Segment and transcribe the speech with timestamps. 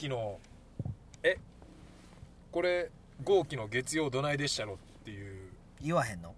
[0.00, 0.38] 号機の
[1.22, 1.36] え
[2.50, 2.90] これ
[3.22, 5.50] 号機の月曜どないでしたろっていう。
[5.82, 6.34] 言わへんの？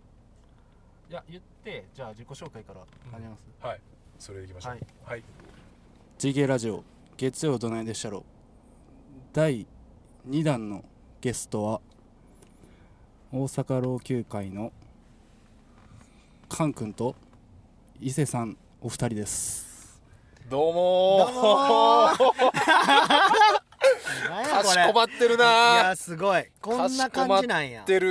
[1.10, 2.80] いや言ってじゃあ自己紹介から
[3.12, 3.80] 始めます、はい。
[4.18, 4.72] それでいきましょう。
[4.72, 4.80] はい。
[5.04, 5.22] はい、
[6.18, 6.82] GK ラジオ
[7.16, 8.24] 月曜どないでしたろ。
[9.32, 9.66] 第
[10.28, 10.84] 2弾の
[11.20, 11.80] ゲストは
[13.32, 14.72] 大阪老朽会の
[16.48, 17.14] カン君と
[18.00, 19.71] 伊勢さんお二人です
[20.52, 21.32] どうもう
[24.62, 25.44] かしこまってるいな
[25.88, 26.44] やすごい。
[26.60, 27.80] こんな感じなんや。
[27.80, 28.08] ってる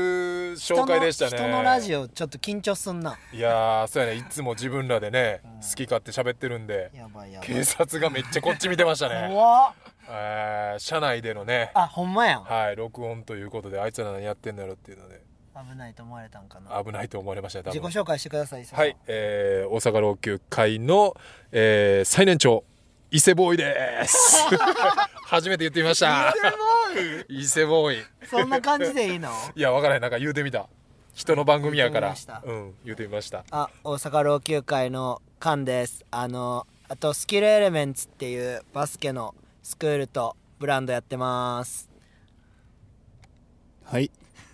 [0.54, 1.38] 紹介でしたね。
[1.38, 3.16] 人のラジオちょっと緊張すんな。
[3.32, 4.18] いやーそうやね。
[4.18, 5.52] いつも自分らでね、うん。
[5.62, 7.48] 好き勝手喋ってるんでやばいやばい。
[7.48, 9.74] 警察がめっちゃこっち見てましたね、怖っ
[10.10, 11.70] えー、車内でのね。
[11.76, 12.44] あほんまやん。
[12.44, 15.22] はい録音ということであいつら何やってんだろうっていうので
[15.70, 16.84] 危ないと思われたんかな。
[16.84, 18.86] 危ないと思われました自己紹介してくださいは。
[18.86, 21.16] い、えー、大阪老朽会の、
[21.52, 22.64] えー、最年長
[23.12, 24.46] 伊勢ボーイです。
[25.28, 26.34] 初めて言ってみました。
[27.28, 28.06] 伊勢ボーイ？
[28.30, 29.30] そんな感じでいいの？
[29.54, 30.68] いやわからないなんか言うてみた。
[31.14, 32.16] 人の番組やから。
[32.16, 32.44] 言うてみました。
[32.46, 33.44] うん言うてみました。
[33.52, 36.06] あ大阪老朽会のカンです。
[36.10, 41.90] あのあとスキルエレメンツっていうバスケのスクールとブランドやってます。
[43.84, 44.10] はい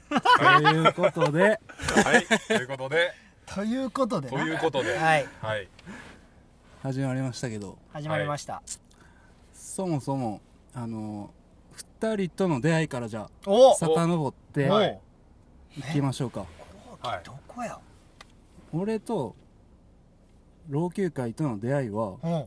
[0.10, 1.42] ということで。
[1.42, 2.26] はい。
[2.48, 3.14] ということで。
[3.46, 4.98] ということでということで。
[4.98, 5.28] はい。
[5.42, 5.68] はい。
[6.84, 7.78] 始まりましたけど。
[7.92, 8.62] 始まりました、
[9.54, 10.42] そもそも
[10.74, 11.34] あの
[12.00, 13.72] 2人との出会いからじゃお！
[13.72, 14.82] あ遡ってお！
[15.78, 16.46] いきましょうか。
[17.02, 17.22] はい。
[17.24, 17.80] どこや？
[18.74, 19.36] 俺と
[20.70, 22.34] 老朽会との出会いはうん。
[22.36, 22.46] あ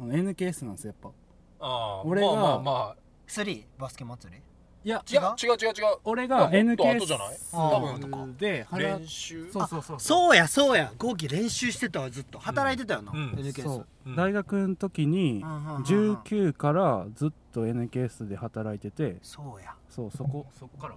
[0.00, 1.66] の NKS なんですよやっぱ。
[1.66, 2.08] あー。
[2.08, 2.96] 俺がまあまあまあ。
[3.26, 3.80] スリー？
[3.80, 4.40] バスケ祭り？
[4.82, 5.20] いや違う？
[5.20, 7.36] 違う違う俺がいやもっと NKS 後じゃない？
[7.52, 9.50] 多分で払練習？
[9.52, 10.36] そうそうそうそう。
[10.36, 10.92] やそうや。
[10.96, 12.38] 合気練習してたわずっと。
[12.38, 13.30] 働いてたよな、うん。
[13.32, 13.84] NKS
[14.16, 15.82] 大学の時にうんうんうんうん。
[15.82, 19.18] 19からずっと NKS で働いてて。
[19.22, 19.74] そうや。
[19.90, 20.46] そうそこ。
[20.58, 20.94] そこから。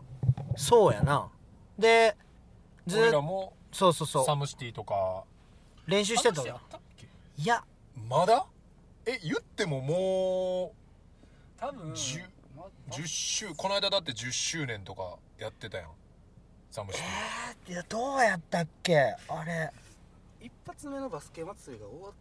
[0.55, 1.27] そうやな。
[1.77, 2.15] で
[2.87, 4.25] ずっと俺らもそうそうそう。
[4.25, 5.25] サムシティとか。
[5.87, 6.43] 練習してたよ。
[6.43, 7.07] サムシティあったっけ？
[7.41, 7.63] いや。
[8.07, 8.45] まだ？
[9.05, 10.73] え言ってもも
[11.57, 11.89] 多分。
[11.89, 12.23] う 10,
[12.93, 15.89] 10周この間だって10周年とかやってたやん。
[16.69, 16.99] サムシ
[17.65, 19.15] テいやどうやったっけ？
[19.27, 19.71] あれ。
[20.41, 22.13] 一発目のバスケ祭りが終わっ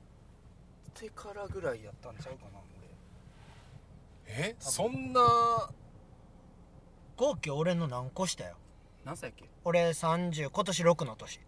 [0.94, 2.62] てからぐらいやったんちゃうかなィ
[4.26, 4.56] え？
[4.58, 5.20] そんな。
[7.16, 8.56] 合気俺の何個下よ？
[9.04, 9.48] 何歳やっけ？
[9.64, 11.40] 俺30今年6の年。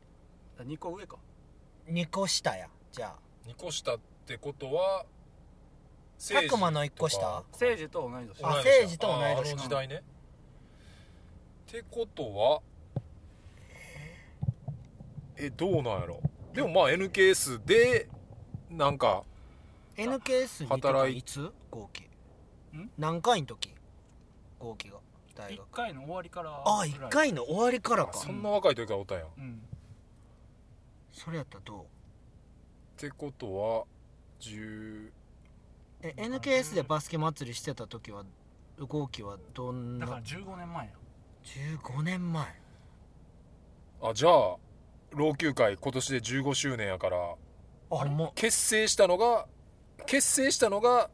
[0.61, 1.17] 2個上か。
[1.91, 3.49] 2個下やじゃあ。
[3.49, 5.05] 2個下ってことは
[6.19, 7.45] 佐久間の1個下？
[7.53, 8.37] 誠治と同い年。
[8.43, 9.97] あ治と同い年の時代ね。
[9.97, 10.01] っ
[11.67, 12.63] てことは
[15.37, 16.21] えどうなんやろ？
[16.53, 18.09] でもまあ NKS で
[18.71, 19.25] なんか
[19.97, 21.51] NKS に働いいつ？
[21.71, 22.05] 合気
[22.77, 22.91] ん？
[22.97, 23.75] 何回の時？
[24.59, 24.99] 合気が。
[25.35, 28.13] 大1学回の終わりからああ1回の終わりからか。
[28.15, 29.25] そんな若い時からおったんや。
[29.25, 29.61] ん。
[31.13, 33.01] それやったらどう？
[33.01, 33.85] てことは
[34.41, 35.11] 10
[36.07, 38.25] え NKS でバスケ祭りしてた時は
[38.79, 40.93] 合気はどんだからな15年前や
[41.45, 42.45] 15年前。
[44.03, 44.57] あじゃあ
[45.13, 47.35] 老朽会今年で15周年やからあ
[47.89, 48.31] ほんま。
[48.35, 49.47] 結成したのが
[50.07, 51.09] 結成したのが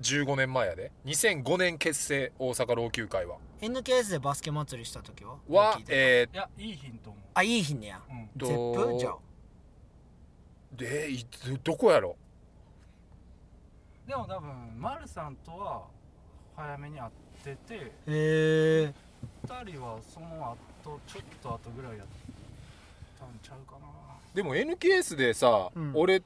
[0.00, 0.90] 15年前やで。
[1.04, 3.36] 2005年結成大阪老朽会は。
[3.60, 5.36] NKS でバスケ祭りした時は？
[5.48, 8.00] はえいやいいヒントもあいい日ねや。
[8.08, 8.28] うん。
[8.38, 12.16] とゼップじゃあー、でいどどこやろ？
[14.06, 15.82] でも多分丸さんとは
[16.56, 17.10] 早めに会っ
[17.42, 18.94] ててへえ
[19.46, 22.06] 2人はその後ちょっと後ぐらいやっ
[23.18, 23.86] たんちゃうかな。
[24.34, 25.92] でも NKS でさ、うん。
[25.94, 26.22] 俺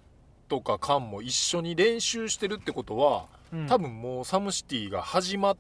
[0.49, 3.27] とかカンも一緒に練習してるってことは、
[3.69, 5.57] 多分もうサムシティが始まっ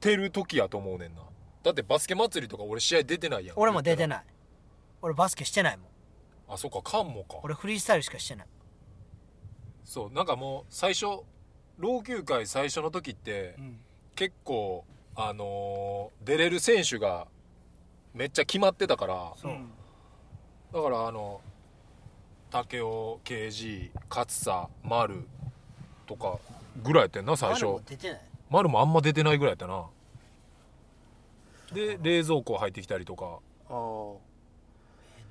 [0.00, 1.20] てる時やと思うねんな。
[1.62, 3.56] だってバスケ祭りとか俺試合出てないやん。
[3.58, 4.24] 俺も出ていない。
[5.02, 5.86] 俺バスケしてないもん。
[6.48, 7.38] あそっかカンもか。
[7.42, 8.46] 俺フリースタイルしかしてない
[9.90, 11.06] そうなんかもう最初
[11.78, 13.80] 老朽会最初の時ってうん。
[14.14, 14.84] 結構
[15.16, 17.26] あのー出れる選手が
[18.14, 21.40] めっちゃ決まってたからだからあの
[22.52, 22.84] 武雄
[23.24, 25.24] KG 勝佐丸
[26.06, 26.38] とか
[26.84, 27.62] ぐらいやってんな最初。
[27.64, 28.20] あれも出てない？
[28.48, 29.86] 丸もあんま出てないぐらいやったな。
[31.72, 33.38] で冷蔵庫入ってきたりとか。
[33.68, 34.29] あ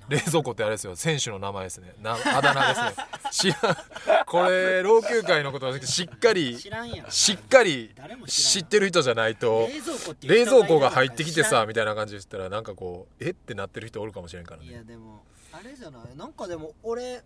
[0.09, 0.95] 冷蔵庫ってあれですよ。
[0.95, 1.93] 選手の名前ですね。
[2.01, 2.93] なあだ名で
[3.31, 3.53] すね。
[3.55, 4.25] 知らん。
[4.25, 7.11] これ老朽会のことはしっかり知らんやん。
[7.11, 7.93] しっかり
[8.27, 16.17] 知ってる人じゃないと冷蔵庫がいる蔵庫が入ってきてさみたいな感じでしたらなんかこうえってなってる人おるかもしれんからんいねやでもあれじゃない？
[16.17, 17.21] なんかでも俺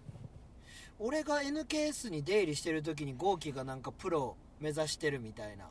[1.00, 5.66] 俺が NKS に出入りしてる時に豪輝がなんかプロ目指してるみたいな。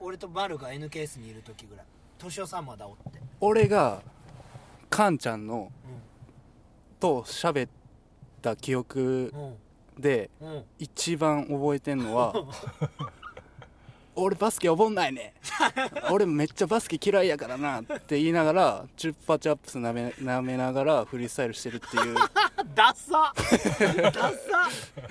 [0.00, 1.86] 俺とバルが NKS にいる時ぐらい。
[2.18, 3.20] 敏夫さんまだおって。
[3.40, 4.02] 俺が
[4.94, 5.72] カンちゃんの
[7.00, 7.70] と喋っ
[8.40, 9.54] た記憶うん
[10.00, 10.28] で
[10.78, 12.32] 一番覚えてんのは
[14.16, 15.34] 俺バスケおぼんないね。
[16.10, 22.14] 俺めっちゃバスケ嫌いやからなって言いながらチュッパチャップス舐め舐めながらフリースタイルしてるっていう
[22.74, 23.32] ダッサ。
[24.10, 24.68] ダッサ。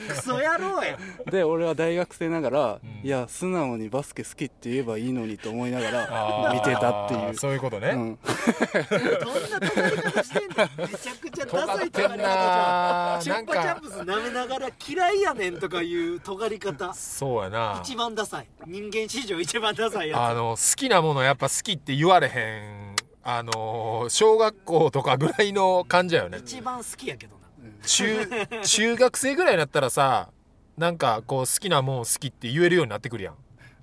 [0.07, 0.97] クソ野郎や。
[1.29, 3.05] で俺は大学生ながら、うん。
[3.05, 7.35] いや素直にバスケ好きって言えばいいのにと思いながら見てたっていう。
[7.35, 12.23] そういうことね、うん、どんな尖り方してんのめちゃくちゃダサい尖り方じゃん。
[12.23, 16.93] なチュッパチャップス舐めながら嫌いやねんとかいう尖り方。
[16.93, 17.81] そうやな。
[17.83, 18.47] 一番ダサい。
[18.65, 20.19] 人間史上一番ダサいやつ。
[20.19, 26.39] あの好きなものやっぱ好きって言われへんあの小学校とかぐらいの感じやよね。
[26.39, 27.42] 一番好きやけどな
[27.85, 28.27] 中
[28.63, 30.29] 中学生ぐらいになったらさ
[30.77, 33.35] なんかこう好きなもん好きって言えるようになってくるやん。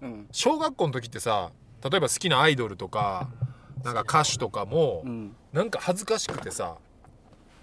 [0.02, 0.26] うん。
[0.32, 1.50] 小学校の時ってさ
[1.88, 3.28] 例えば好きなアイドルとか
[3.84, 5.36] なんか歌手とかもうん。
[5.52, 6.76] なんか恥ずかしくてさ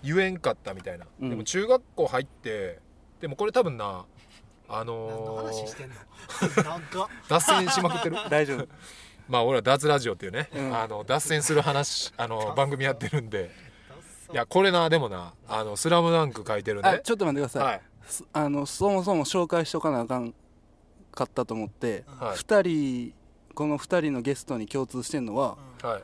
[0.04, 1.30] 言えんかったみたいな、うん。
[1.30, 2.80] でも中学校入って
[3.20, 4.06] でもこれ多分な
[4.70, 6.64] あ何ののー話してんの？
[6.64, 8.18] なんか脱線しまくってる。
[8.30, 8.68] 大丈夫。
[9.28, 10.78] まあ俺は脱ラジオっていうね、うん。
[10.78, 13.50] あの脱線する話あの 番組やってるんで
[14.32, 16.90] いやこれなでもな「あのスラムダンク書いてるね。
[16.90, 17.82] あちょっと待ってください、はい。
[18.06, 20.34] すあのそもそも紹介しとかなあかん
[21.12, 22.38] かったと思って、はい。
[22.38, 23.14] 二人
[23.56, 26.04] この2人のゲストに共通してるのははい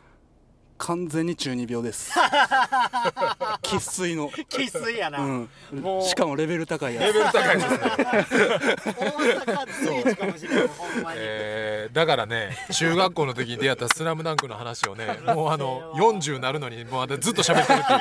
[0.83, 2.11] 完全に中二病です。
[3.63, 5.49] 生粋の、生粋やな、うん。
[5.71, 17.99] もう、しかもレベル高いやレベル高いですね、大阪随一かもしれないほんまに、えーだからね中学校の時に出会った「スラムダンクの話をね もうあの40なるのにもうずっと喋ってるっていう。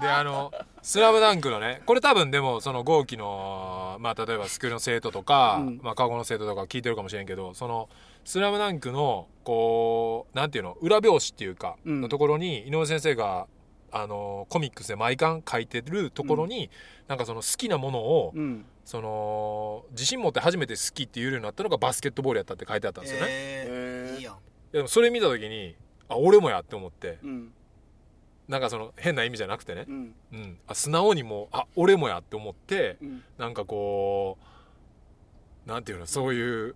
[0.00, 0.52] であの
[0.82, 5.80] 「スラムダンクのねこれ多分でもその合期のまあ例えばスクールの生徒とか、うん。
[5.82, 7.88] まあ過去の生徒とか聞いてるかもしれんけどその
[8.24, 12.00] 「スラムダンクのこうなんていうの裏表紙っていうか、うん。
[12.00, 13.46] のところに井上先生が
[13.90, 16.70] あのコミックスで毎巻書いてるところに、
[17.08, 18.64] なんかその好きなものを、うん。
[18.84, 24.36] その自信持って初めて好きって言えるようになったのがバスケットボールやったって書いてあったんですよね、えー、いいやん。
[24.72, 25.76] でもそれ見た時に
[26.08, 27.18] あ俺もやって思って。
[27.22, 27.52] うん。
[28.48, 29.84] なんかその変な意味じゃなくてね。
[29.88, 30.14] う、ん。
[30.32, 33.22] うん、あ素直にもうあ俺もやって思ってうん。
[33.38, 34.36] なんかこ
[35.66, 36.74] うなんていうのそういう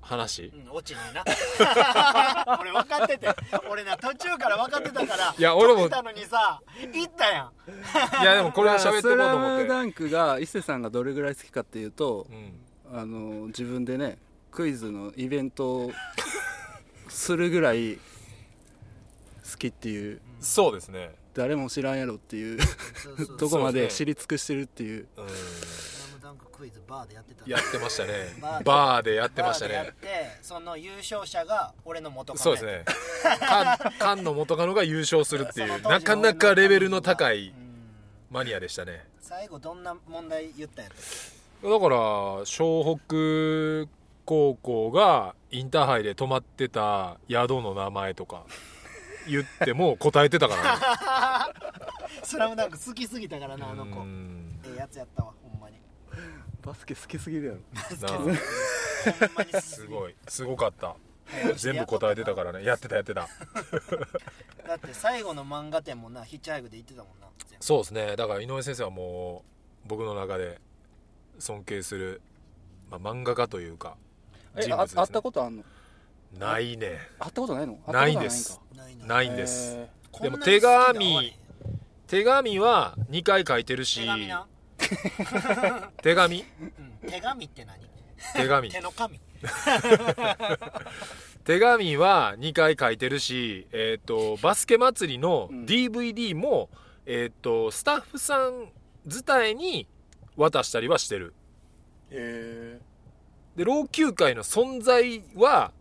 [0.00, 0.52] 話。
[0.54, 1.24] うん、うん、落ちないな。
[2.60, 3.28] 俺分かってて。
[3.68, 5.88] 俺な途中から分かってたからいや俺も。
[5.88, 6.60] たのにさ
[6.92, 8.22] 行ったやん。
[8.22, 9.64] いやでもこれは喋ってこうと思って。
[9.64, 12.66] スラムダンクが伊勢さんがどれぐらい好きかっていうとうん。
[12.92, 14.18] あの自分でね
[14.50, 15.92] クイズのイベントを
[17.08, 20.20] するぐらい好きっていう。
[20.40, 21.14] そうですね。
[21.34, 22.60] 誰も知らんやろっていう。
[22.60, 25.06] そうそうと こまで知り尽くしてるっていう。
[25.16, 25.26] うん。
[25.28, 25.89] スラムダン
[26.60, 27.50] ククイズバーでやってた。
[27.50, 28.12] やってましたね。
[28.64, 29.14] バーで。
[29.14, 29.74] やってましたね。
[29.74, 32.84] やってその優勝者が俺の元カノそうですね。
[33.98, 37.80] 菅 菅野元カノが優勝するっていそうなかなかレベルの高いうん。
[38.30, 39.06] マニアでしたね。
[39.20, 41.96] 最後どんな問題言ったんやったっだから
[42.44, 43.90] 湘北
[44.24, 48.44] 高校がインターハイで泊まってた宿の名前とか
[49.28, 50.80] 言っても答えてたからね。
[52.20, 54.00] けスラムダンク好きすぎたからなあの子。
[54.00, 54.60] うん。
[54.64, 55.32] ええやつやったわ
[56.62, 57.58] バスケ好きすぎるやろ。
[59.52, 60.88] なすごいすごかった。
[61.50, 61.54] い。
[61.56, 62.64] 全部答えてたからね。
[62.64, 62.96] やってた。
[62.96, 63.28] やってた
[64.66, 67.26] だって最後の漫画展もなヒッチハイクで行ってたもんな
[67.60, 68.16] そうですね。
[68.16, 69.44] だから井上先生はも
[69.84, 70.60] う僕の中で
[71.38, 72.20] 尊敬する、
[72.90, 73.96] まあ、漫画家というか
[74.56, 75.64] え人物です、ね、あ会ったことあんの？
[76.38, 76.98] ないね。
[77.18, 77.78] 会ったことないの？
[77.88, 78.60] ないんです。
[79.06, 79.78] ないんです。
[80.20, 81.36] でも手紙
[82.06, 84.00] 手紙は2回書いてるし
[86.02, 86.38] 手紙？
[86.38, 86.44] な、手紙
[87.02, 87.78] うん、手紙って何？
[88.34, 88.70] 手紙。
[88.70, 89.20] 手の紙
[91.44, 95.64] 手紙は2回書いてるし、えっとバスケ祭りのうん。
[95.64, 96.68] DVD も、
[97.06, 98.70] えっとスタッフさん
[99.06, 99.86] 伝いに
[100.36, 101.34] 渡したりはしてる。
[102.10, 102.80] え
[103.56, 105.72] で老朽会の存在は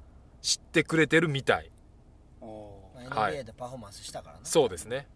[0.42, 1.72] 知ってくれてるみたい。
[3.10, 5.08] はい NBA でパフォーマンスしたからな、そうですね。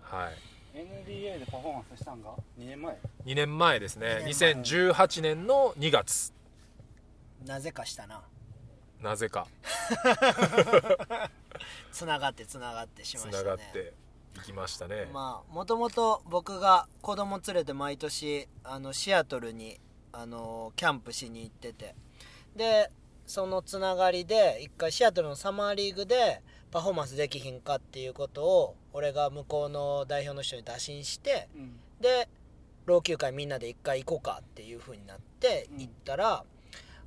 [0.00, 0.32] はい。
[0.32, 0.49] ー
[0.80, 2.98] NBA でパフォーマンスしたんが2年前。
[3.24, 4.22] 2年前ですね。
[4.24, 4.54] 二年前。
[4.54, 6.32] 2018年の2月。
[7.44, 8.22] なぜかしたな。
[9.00, 9.46] なぜか。
[11.92, 13.44] つながってつながってしつましたね。
[13.44, 13.94] ながって
[14.36, 19.80] いきましたね、まあもともと僕が子供連れて毎年あのシアトルに
[20.12, 21.94] あのキャンプしに行ってて。
[22.56, 22.90] で
[23.26, 31.72] そのつながりで一回シアトルのサマーリーグでパフォーマンスできひんかっていうことを俺が向こうの代表の人に打診してうん。
[32.00, 32.28] で
[32.86, 35.78] 老朽会みんなで一回行こうかっていう風になってうん。
[35.80, 36.44] 行ったら、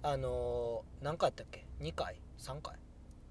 [0.03, 2.75] あのー、何回やったっけ？2回？3回？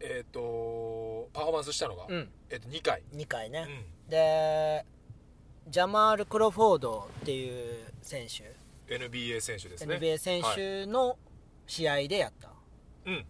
[0.01, 2.29] えっ、とパフォーマンスしたのが、うん。
[2.51, 3.67] えっ、と2回、2回ね、
[4.09, 4.85] うで
[5.69, 9.97] ジャマール・クロフォードっていう選手、ん、NBA 選手ですね。
[9.97, 11.17] NBA 選手の
[11.67, 12.51] 試合でやった、
[13.07, 13.25] うん。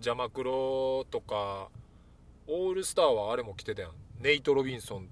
[0.00, 1.68] ジャマクロとか
[2.48, 3.92] オールスターはあれも来てたやん。
[4.20, 5.08] ネイト・ロビンソン。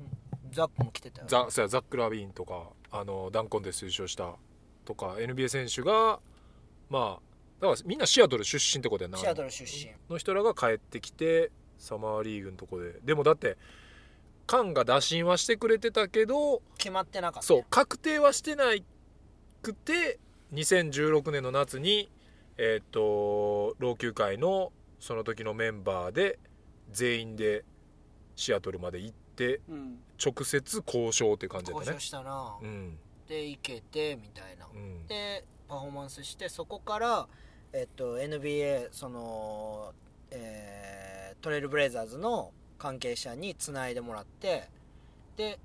[0.52, 1.26] ザックも来てたよ。
[1.28, 4.34] ザそうやザック・ラビーンとかあのダンコンテスト優勝した
[4.84, 6.20] とか NBA 選手が
[6.88, 9.18] まあだからみんなシアトル出身ってことやな。
[9.18, 9.92] シアトル出身。
[10.08, 13.00] の人らが帰ってきてサマーリーグのとこで。
[13.04, 13.56] でもだって
[14.46, 18.84] カンが打診はしてくれてたけど決まってなかったそう確定はしてない
[19.62, 20.18] くて
[20.52, 22.10] 2016年の夏に
[22.56, 26.38] えっ、と老朽会のその時のメンバーで
[26.90, 27.64] 全員で
[28.36, 31.94] シアトルまで行ってうん直接交渉って感じだったね。
[31.94, 32.98] 交渉したな、うん。
[33.28, 35.06] で行けてみたいな、うん。
[35.06, 37.28] でパフォーマンスしてそこから、
[37.72, 39.92] えっと、NBA その、
[40.30, 44.70] えートレイルブレイザーズの関係者につないでもらって
[45.36, 45.58] で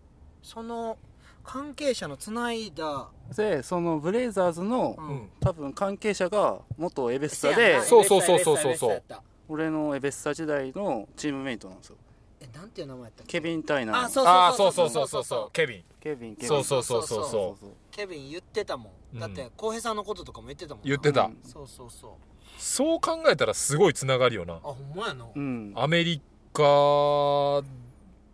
[0.44, 0.98] その
[1.44, 5.30] 関係者のつないだ、でそのブレイザーズの、ううん。
[5.40, 9.04] 多分関係者が元エベッサせやでなそうそうそうそうそう
[9.50, 11.98] 俺のエベッサ時代のチームメイトなんですよ。
[12.40, 13.32] えなんていう名前やったっけ？
[13.34, 13.94] ケビン・タイナ。
[13.94, 15.52] ーあそうああそうそうそうそうそう。
[15.52, 15.84] ケビン。
[16.00, 16.48] ケビンケビン。
[16.48, 17.30] そうそうそうそうそう。
[17.30, 19.20] そそうケビン言ってたもん、うん。
[19.20, 20.88] だって浩平さんのこととかも言ってたもんな。
[20.88, 22.12] 言ってた、うんそうそうそう。
[22.58, 24.54] そう考えたらすごいつながりよな。
[24.54, 25.74] あほんまやな、うん。
[25.76, 26.22] アメリ
[26.54, 26.62] カ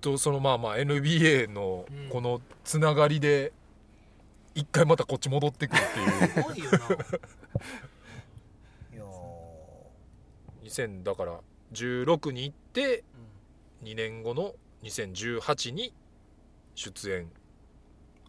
[0.02, 2.10] とそのまあまあ NBA のうん。
[2.10, 3.54] このつながりで
[4.54, 6.30] 一回またこっち戻ってくるっていう。
[6.32, 6.80] すごいよな
[10.66, 11.40] 2000だから
[11.74, 13.04] 16に行って
[13.84, 14.54] 2年後の
[14.84, 15.94] 2018に
[16.76, 17.28] 出演。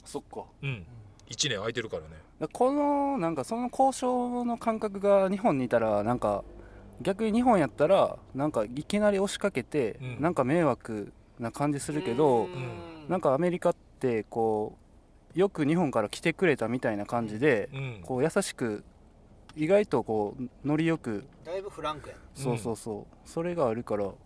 [0.04, 0.44] そっか。
[0.62, 0.86] うん。
[1.28, 2.08] 1年空いてるからね。
[2.52, 6.44] このなんかその交渉の感覚が日本にいたらなんか
[7.00, 10.20] 逆に日本やったらなんかいきなり押しかけて、うん。
[10.20, 13.06] なんか迷惑な感じするけど、うん。
[13.08, 14.76] なんかアメリカってこ
[15.34, 18.00] うよく日本から来てくれたみたいな感じで、うん。
[18.04, 18.84] こう優しく
[19.56, 21.24] 意外とこうノリよく。
[21.44, 22.20] だいぶフランクやな。
[22.34, 24.18] そうそうそう、それがあるからよ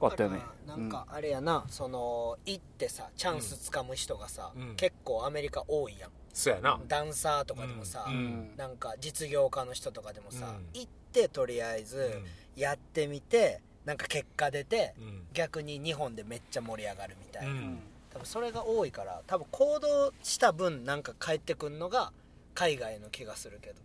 [0.00, 0.38] かったよね。
[0.38, 4.76] だからなんかあれやな、その行ってさチャンスつかむ人がさ、うん。
[4.76, 6.10] 結構アメリカ多いやん。
[6.32, 6.80] そうやな。
[6.88, 8.14] ダンサーとかでもさ、うん。
[8.14, 8.56] うん。
[8.56, 10.66] なんか実業家の人とかでもさ、うん。
[10.72, 12.22] 行ってとりあえず
[12.56, 15.26] やってみてなんか結果出てうん。
[15.34, 17.78] 逆に日本でめっちゃ盛り上がるみたいな、うん。
[18.10, 22.12] 多分それが多いから多分行動した分なんか返ってくんのが
[22.54, 23.80] 海外の気がするけど、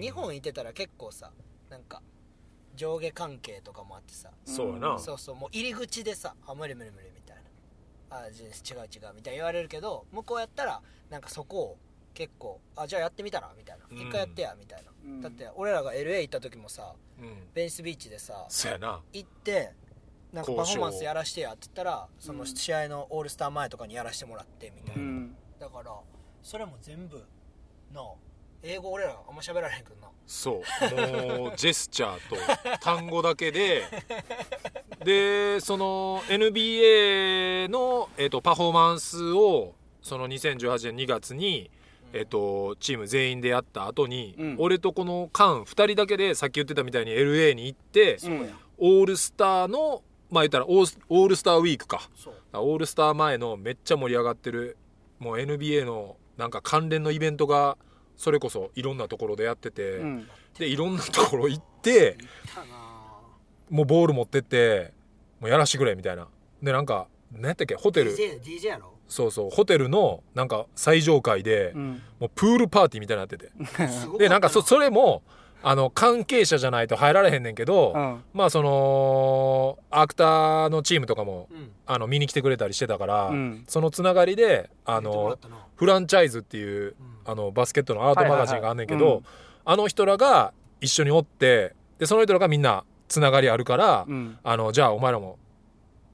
[0.00, 1.30] 日本いてたら結構さ
[1.70, 2.02] なんか
[2.76, 4.30] 上下関係とかもあってさ。
[4.44, 4.98] そうやな。
[4.98, 7.42] そうそうもう入り口でさ「あ無理無理無理」みたいな
[8.16, 11.78] 「あ違う違う」みたいな言われるけど向こうやったらなんかそこを
[12.14, 13.98] 結構「あじゃあやってみたら」みたいな「うん。
[13.98, 15.20] 一回やってや」みたいな、うん。
[15.20, 17.48] だって俺らが LA 行った時もさうん。
[17.54, 19.02] ベニスビーチでさそうやな。
[19.12, 19.72] 行って
[20.32, 25.36] なんかパフォーマンスやらしてやって言ったらその試合のオールスター前とかにやらしてもらってみたいな、うん。
[25.60, 25.96] だから
[26.42, 27.24] それも全部
[27.94, 28.02] な。
[28.02, 28.04] あ
[28.62, 30.08] 英語俺らあんま喋られへんけどな。
[30.26, 31.36] そう。
[31.36, 33.84] もう ジェスチャーと単語だけで。
[35.04, 41.70] でその NBA の、えっとパフォーマンスをその2018年2月に、
[42.14, 44.56] えっとチーム全員でやった後に、うん。
[44.58, 48.18] 俺とこのカン2人だけでさっき言ってたみたいに LA に行って、
[48.78, 52.08] オールスターのまあ言ったらオースオールスターウィークか。
[52.54, 54.78] オールスター前のめっちゃ盛り上がってる
[55.18, 57.76] もう NBA のなんか関連のイベントが
[58.16, 60.28] それこそいろんなところでやってて、うん。
[60.58, 62.16] でいろんなところ行って
[63.70, 64.92] もうボール持ってって
[65.40, 66.28] もうやらしてくれみたいな。
[66.62, 67.74] でなんか何やったっけ？
[67.74, 68.14] ホテル。
[68.16, 68.94] DJ, DJ やろ？
[69.08, 69.50] そうそう。
[69.50, 72.02] ホテルのなんか最上階で、うん。
[72.20, 73.50] もうプールパーティーみたいになってて。
[74.18, 75.22] でなんかそそれも
[75.66, 78.22] あの関係者じゃないと入られへんねんけど、うん。
[78.34, 81.70] まあそのアクターのチームとかもうん。
[81.86, 83.64] あの見に来てくれたりしてたから、うん。
[83.66, 85.38] そのつながりであの
[85.76, 86.94] フランチャイズっていう、うん。
[87.24, 89.72] あのバスケットのアートマガジンがあんねんけど、はいはいはいうん。
[89.72, 90.52] あの人らが
[90.82, 94.38] 一緒におってでその人らがみんなつながりあるから、うん。
[94.42, 95.38] あのじゃあお前らも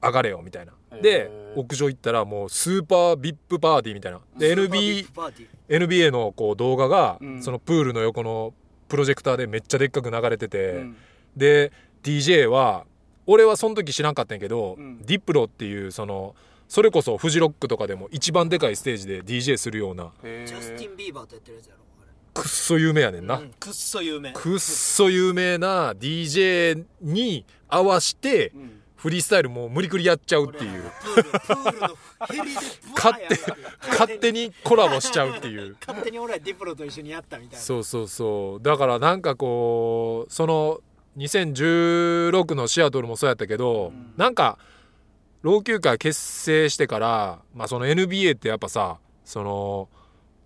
[0.01, 0.71] 上がれよみたいな。
[1.01, 4.21] で屋上行ったらもうスーパービップパーティーみたいな。
[4.37, 5.07] で NB
[5.67, 7.43] NBA のこう動画が、うん。
[7.43, 8.53] そのプールの横の
[8.91, 10.97] プロジェクターでめっちゃでっかく流れてて、うん。
[11.37, 11.71] で
[12.03, 12.85] DJ は
[13.25, 15.01] 俺はその時知らんかったんやけど、うん。
[15.01, 16.35] ディプロっていうその
[16.67, 21.13] それこそフジロックとかでも一番でかいステージで DJ するようなジャスティン・ビー。
[21.13, 21.81] バーとやってるやつやろ
[22.33, 23.51] くっそ有名やねんな、うん。
[23.57, 24.33] くっそ有名。
[24.33, 30.83] くっそ有名な DJ に合わしてうんフリースタイルもう無理くりやっちゃうっていう。
[32.95, 33.35] 勝手
[33.89, 35.75] 勝手にコラボしちゃうっていう。
[35.81, 37.57] 勝手に俺らディプロと一緒にやったみたいな。
[37.59, 38.63] そうそうそう。
[38.63, 40.81] だからなんかこうその
[41.17, 44.13] 2016のシアトルもそうやったけど、うん。
[44.17, 44.59] なんか
[45.41, 49.89] 老朽化結成してから、まあ、その NBA ってやっぱさその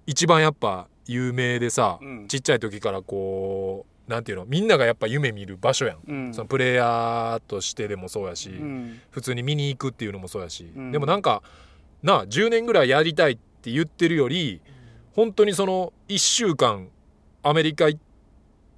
[0.05, 2.27] 一番やっぱ有名でさ、うん。
[2.29, 6.33] ちっちゃい時からこうなんていうのみんながやっぱ夢見る場所やん、うん。
[6.33, 8.99] そのプレイヤーとしてでもそうやし、うん。
[9.09, 10.91] 普通に見に行くっていうのもそうやし、うん。
[10.91, 11.41] でもなんか
[12.03, 14.61] なあ10年ぐらいやりたいって言ってるより
[15.15, 16.89] 本当にその1週間
[17.41, 18.01] アメリカ行っ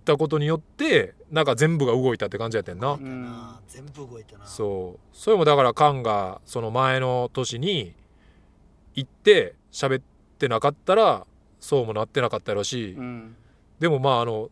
[0.05, 4.45] たことによってなんか全部が動いたって感じやったんな、全部動いたな。
[4.45, 4.99] そう。
[5.11, 7.93] それもだからカンがその前の年に
[8.95, 10.03] 行って喋っ
[10.37, 11.25] てなかったら
[11.59, 13.35] そうもなってなかったやろし、うん。
[13.79, 14.49] でもまああの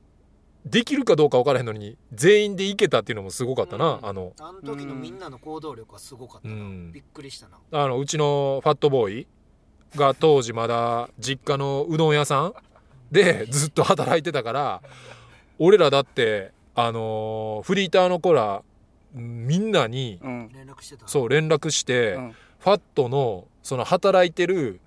[0.65, 4.05] できるかどうか分からへんのに全員で行けたっていうのもすごかったな、うん。
[4.07, 4.33] あの。
[4.39, 6.91] あの時のみんなの行動力はすごかったな、うん。
[6.91, 7.57] びっくりしたな。
[7.71, 9.27] あのうちのファットボーイ
[9.95, 12.53] が当時まだ実家のうどん屋さん
[13.11, 14.81] でずっと働いてたから
[15.59, 18.63] 俺らだってあのーフリーターの子ら
[19.13, 20.49] みんなにうん。
[20.51, 21.07] 連絡してた。
[21.07, 22.31] そう連絡して、うん。
[22.31, 24.81] ファットのその働いてる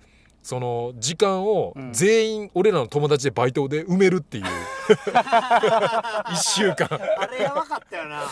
[0.49, 1.93] その時間をうん。
[1.93, 4.45] 全員俺らの友達でバイトで埋めるっていう。
[4.89, 6.89] 1週間。
[6.91, 8.23] あれやばかったよな。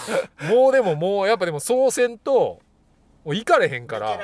[0.49, 2.59] もうでももうやっぱでもそうせんと
[3.23, 4.19] もう行かれへんから。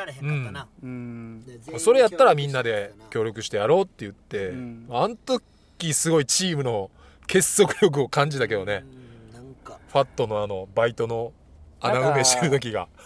[0.82, 1.46] うん。
[1.78, 4.88] それやったらみんなで協協力してやろうって言って、うん。
[4.90, 6.90] あん時すごいチームの
[7.28, 9.78] 結束力を感じたけどね、うんなんか。
[9.88, 11.32] ファットのあのバイトの
[11.80, 12.88] 穴埋めしてる時が。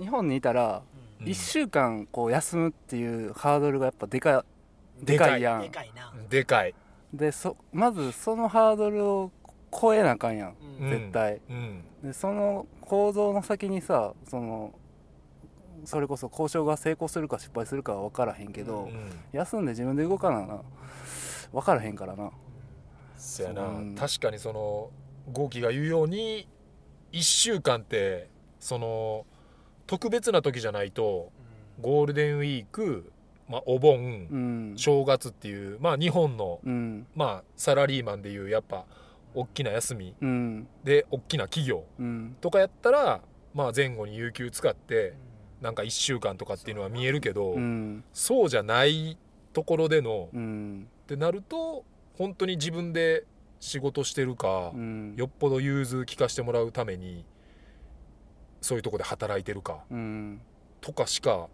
[0.00, 0.89] 日本にいたらうん
[1.20, 4.44] 1週間こう休むっていうハードルがやっぱでか
[5.02, 5.42] いでかい。
[5.42, 5.62] やん。
[5.62, 6.74] でかいな、でかい、
[7.12, 9.32] でそまずそのハードルを
[9.72, 10.56] 超えなあかんやん。
[10.60, 10.84] うん。
[10.84, 11.84] うん絶対、うん。
[12.02, 14.72] でその行動の先にさその
[15.84, 20.62] それこそ交渉が成功するか失敗するかは分からへんけど、うん休んで自分で動かなな
[21.52, 22.30] 分からへんからな。
[23.16, 23.94] そやな、うん。
[23.94, 24.90] 確かにその
[25.32, 26.48] 豪輝が言うように
[27.12, 28.28] 1週間って
[28.58, 29.26] その
[29.90, 31.32] 特別な時じゃないと
[31.80, 33.10] ゴールデンウィーク、
[33.48, 34.74] まあ、お盆、うん。
[34.76, 37.08] 正月っていう、まあ、日本の、うん。
[37.16, 38.84] まあ、サラリーマンでいうやっぱ
[39.34, 40.68] 大きな休みうん。
[40.84, 42.36] で大きな企業うん。
[42.40, 43.20] とかやったら、
[43.52, 45.14] まあ、前後に有給使って
[45.60, 48.04] なんか1週間とかっていうのは見えるけど、うん。
[48.12, 49.18] そうじゃない
[49.52, 50.86] ところでのうん。
[51.02, 51.84] ってなると
[52.16, 53.24] 本当に自分で
[53.58, 55.14] 仕事してるか、うん。
[55.16, 57.24] よっぽど融通聞かしてもらうために
[58.60, 60.40] そういうとこで働いてるかうん。
[60.80, 61.48] とかしか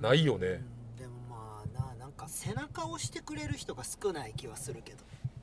[0.00, 0.46] ないよね。
[0.46, 0.96] うん。
[0.98, 4.98] でもまあななんか背中を押してくれる人が少ない気はするけど。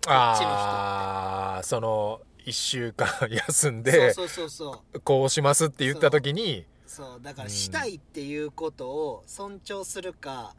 [0.08, 3.08] ああその1週間
[3.48, 5.00] 休んでそうそうそうそう。
[5.02, 7.22] こうしますって言った時にそう。
[7.22, 10.56] だかうんらしたいっていうことを尊重するか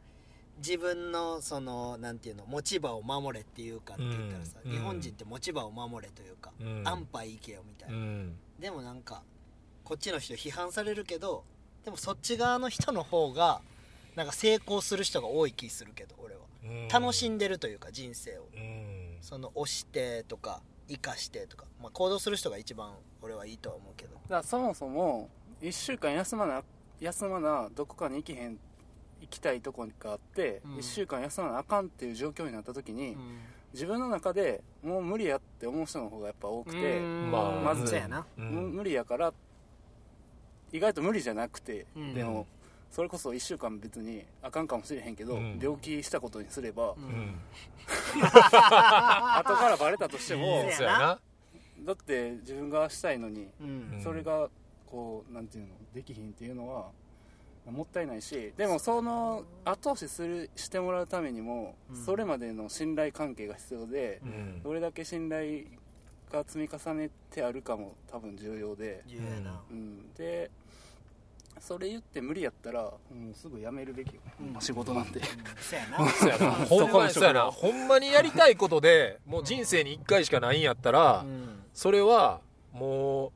[0.58, 4.70] 自分のそのなんていうの持ち場を守れっていうかって言ったらさ、うん。
[4.70, 6.82] 日本人って持ち場を守れというか、うん。
[6.86, 8.36] 安牌行けよみたいうな、ん。
[8.58, 9.22] でもなんか
[9.84, 11.44] こっちの人批判されるけど
[11.84, 13.60] でもそっち側の人の方が
[14.16, 16.40] なんか成功する人が多い気するけど俺は。
[16.92, 18.48] 楽しんでるというか人生を。
[18.54, 19.16] うん。
[19.20, 24.14] その押してとか生かしてとか、まあ、行動する人が一番俺はいいとは思うけど。
[24.14, 25.28] だからそもそも
[25.62, 26.62] 1週間休まな
[27.00, 28.58] 休まなどこかに行きへん
[29.20, 30.76] 行きたいとこがあって、うん。
[30.76, 33.38] 1週間休まなあかんっていう状況になった時に、うん。
[33.72, 37.30] 自分の中でもう無理やって思う人の方がやっぱ多くて、うん。
[37.30, 37.94] まあまず
[38.36, 39.32] 無理やから
[40.72, 42.14] 意外と無理じゃなくて、うん。
[42.14, 42.46] でも
[42.90, 45.58] それこそ1週間別にあかんかもしれへんけど、うん。
[45.60, 47.02] 病気したことにすれば、ううん。
[47.02, 47.40] ん
[48.20, 50.64] 後からバレたとしても
[51.84, 53.48] だって自分がしたいのに
[54.02, 54.48] それが
[54.86, 56.90] こうなんていうのできひんっていうのは
[57.66, 61.96] もったいないしでもその後押しするしてもらうためにも、うん。
[61.96, 64.62] それまでの信頼関係が必要で、うん。
[64.62, 65.64] どれだけ信頼
[66.30, 69.02] が積み重ねてあるかも多分重要で、
[69.70, 70.50] うん、で
[71.60, 72.98] それ言って無理やったらも
[73.30, 74.60] うすぐ辞めるべきよ、うん。
[74.60, 75.20] 仕事なんて、
[75.60, 76.08] そうやな。
[76.10, 76.50] そうやな。
[76.52, 77.50] ほんまにそうやな。
[77.50, 81.62] ほんまにやりたいことでもう人生に1回しかないんやったら、うん。
[81.72, 82.40] それは
[82.72, 83.32] も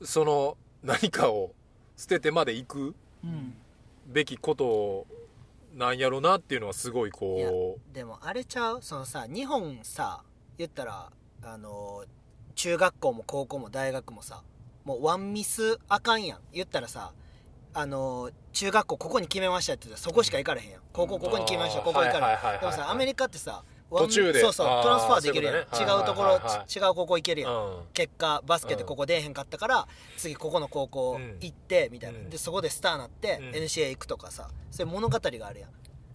[0.00, 1.54] うその何かを
[1.96, 3.54] 捨ててまで行くうん。
[4.06, 5.06] べきこと
[5.74, 7.18] なんやろなっていうのはすごいいや
[7.50, 8.82] こでもあれちゃう？
[8.82, 10.22] そのさ日本さ
[10.56, 11.12] 言ったら
[11.42, 12.04] あの
[12.54, 14.42] 中学校も高校も大学もさ
[14.88, 16.38] もうワンミスあかんやん。
[16.50, 17.12] 言ったらさ
[17.74, 20.80] あの中学校ここに決めましたって言ったらそこしか行かれへんやん。
[20.94, 22.60] 高校ここに決めましたここ行かれへん。
[22.60, 24.40] でもさアメリカってさ途中で。
[24.40, 25.60] そうそうトランスファーできるやん、ね。
[25.78, 27.84] 違うところ、はいはい違う高校行けるやん、うん。
[27.92, 32.30] 結果バスケでここ出えへんかったから、次ここの高校行ってみたいな、うん。
[32.30, 33.50] でそこでスターなって、うん。
[33.50, 35.70] NCA 行くとかさそういう物語があるやん。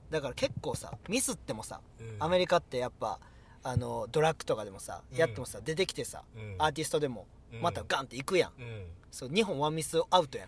[0.10, 2.16] だから結構さミスってもさ、うん。
[2.20, 3.20] アメリカってやっぱ
[3.62, 5.18] あのドラッグとかでもさ、うん。
[5.18, 6.56] やってもさ出てきてさ、うん。
[6.58, 7.28] アーティストでもうん
[7.62, 8.86] またガンって行くやん、うん。
[9.12, 10.48] そう日本ワンミスアウトやん。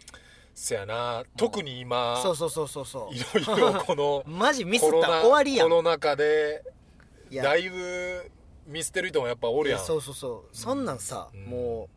[0.55, 1.23] せやな。
[1.37, 3.15] 特に今そうそうそうそうそう。
[3.15, 5.69] いろいろこの マジミスったら終わりやん。
[5.69, 6.63] コロナ禍で
[7.31, 8.31] だいぶ
[8.65, 9.85] ミスってる人もやっぱおるやん。
[9.85, 10.85] そうそうそうそん。
[10.85, 11.45] なんさ、うん。
[11.45, 11.89] も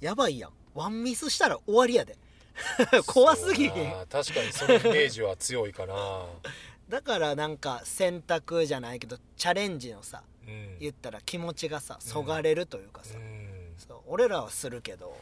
[0.00, 0.52] うやばいやん。
[0.74, 2.16] ワンミスしたら終わりやで。
[3.06, 6.26] 怖すぎ確かにそのイメージは強いかな。
[6.88, 10.78] だからなんか選択じゃないけどチャレンジのさうん。
[10.80, 13.37] 言ったら気持ちがさそがれるというかさ、うん
[13.78, 15.16] そう俺らはするけど。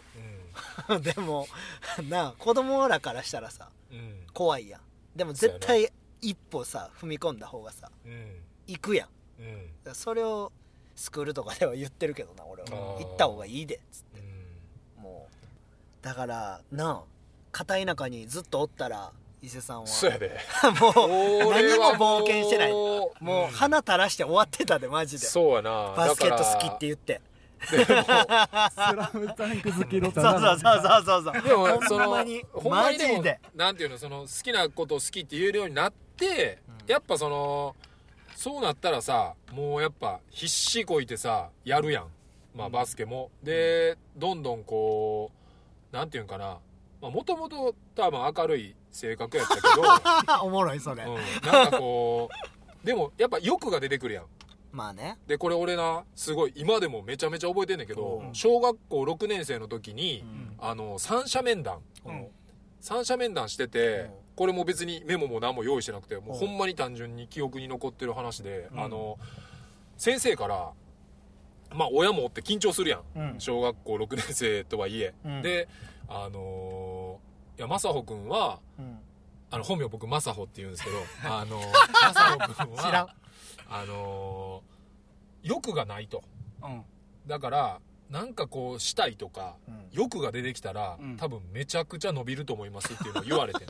[0.89, 1.47] う でも
[2.09, 4.27] なあ子供らからしたらさんうん。
[4.33, 4.81] 怖いやん。
[5.15, 5.91] でも絶対
[6.21, 8.43] 一歩さ踏み込んだ方がさうん。
[8.67, 9.09] 行くやん。
[9.87, 9.95] うん。
[9.95, 10.53] それを
[10.95, 12.69] スクールとかでは言ってるけどな俺は。
[12.99, 14.21] 行った方がいいでっつって。
[14.21, 15.03] うん。
[15.03, 16.05] もう。
[16.05, 17.17] だからなあ
[17.53, 19.87] 片田舎にずっとおったら伊勢さんは。
[19.87, 20.39] そうやで。
[20.81, 25.27] もう何も冒険してないもうもう花垂らして終わってたでマジで。
[25.27, 25.95] そうやな。
[25.97, 27.21] バスケット好きって言って
[27.63, 31.43] スラムダンク好きのそうそうそうそうそうそう。
[31.43, 32.45] でもそのほんまに。
[32.53, 37.75] ほんまマにでもなんていうのその好きなことを好きって言えるようになって、やっぱその
[38.35, 42.07] そうなったらさもうやっぱ必死こいてさやるやん。
[42.55, 45.31] まあバスケも、でどんどんこ
[45.93, 46.59] うなんていうんかな。
[47.01, 51.15] もともと多分明るい性格やったけど、 おもろいそれ、うん、
[51.47, 52.31] なんかこ
[52.83, 54.25] うでもやっぱ欲が出てくるやん
[54.77, 55.17] まあね。
[55.27, 58.35] でこれ俺なすごい今でもめちゃめちゃ覚えてんねんけど、うん。
[58.35, 60.55] 小学校6年生の時に、ん。
[60.59, 61.79] あの三者面談。
[62.05, 62.27] うん。
[62.81, 64.11] 三者面談してて、うん。
[64.37, 66.39] これも別にメモも何も用意してなくてもううん。
[66.39, 68.81] ほんまに単純に記憶に残ってる話で、うん。
[68.81, 69.19] あの
[69.97, 70.73] 先生から
[71.75, 73.41] まあ親もおって緊張するやん、うん。
[73.41, 75.41] 小学校6年生とはいえ、うん。
[75.43, 75.69] で
[76.07, 78.99] あのーいや正穂君はうん。
[79.51, 81.59] あの本名僕正穂って言うんですけど あの
[82.13, 83.09] 正穂君は知らん
[83.69, 84.77] あのー
[85.43, 86.25] 欲がないと。
[86.61, 86.83] うん。
[87.27, 89.75] だからなんかこうしたいとか、うん。
[89.93, 91.17] 欲が出てきたら、うん。
[91.17, 93.69] 多分めちゃくちゃ伸びると思いますっていうのを言われてん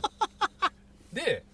[1.13, 1.45] で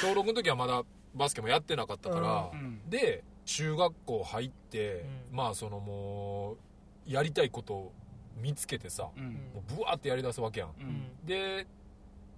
[0.00, 2.88] 小6の時はまだバスケもやってなかったから、うん。
[2.88, 5.36] で中学校入って、うん。
[5.36, 6.56] まあそのもう
[7.06, 7.92] やりたいことを
[8.36, 9.32] 見つけてさ、うん。
[9.52, 11.26] もうブワーってやりだすわけやん、うん。
[11.26, 11.66] で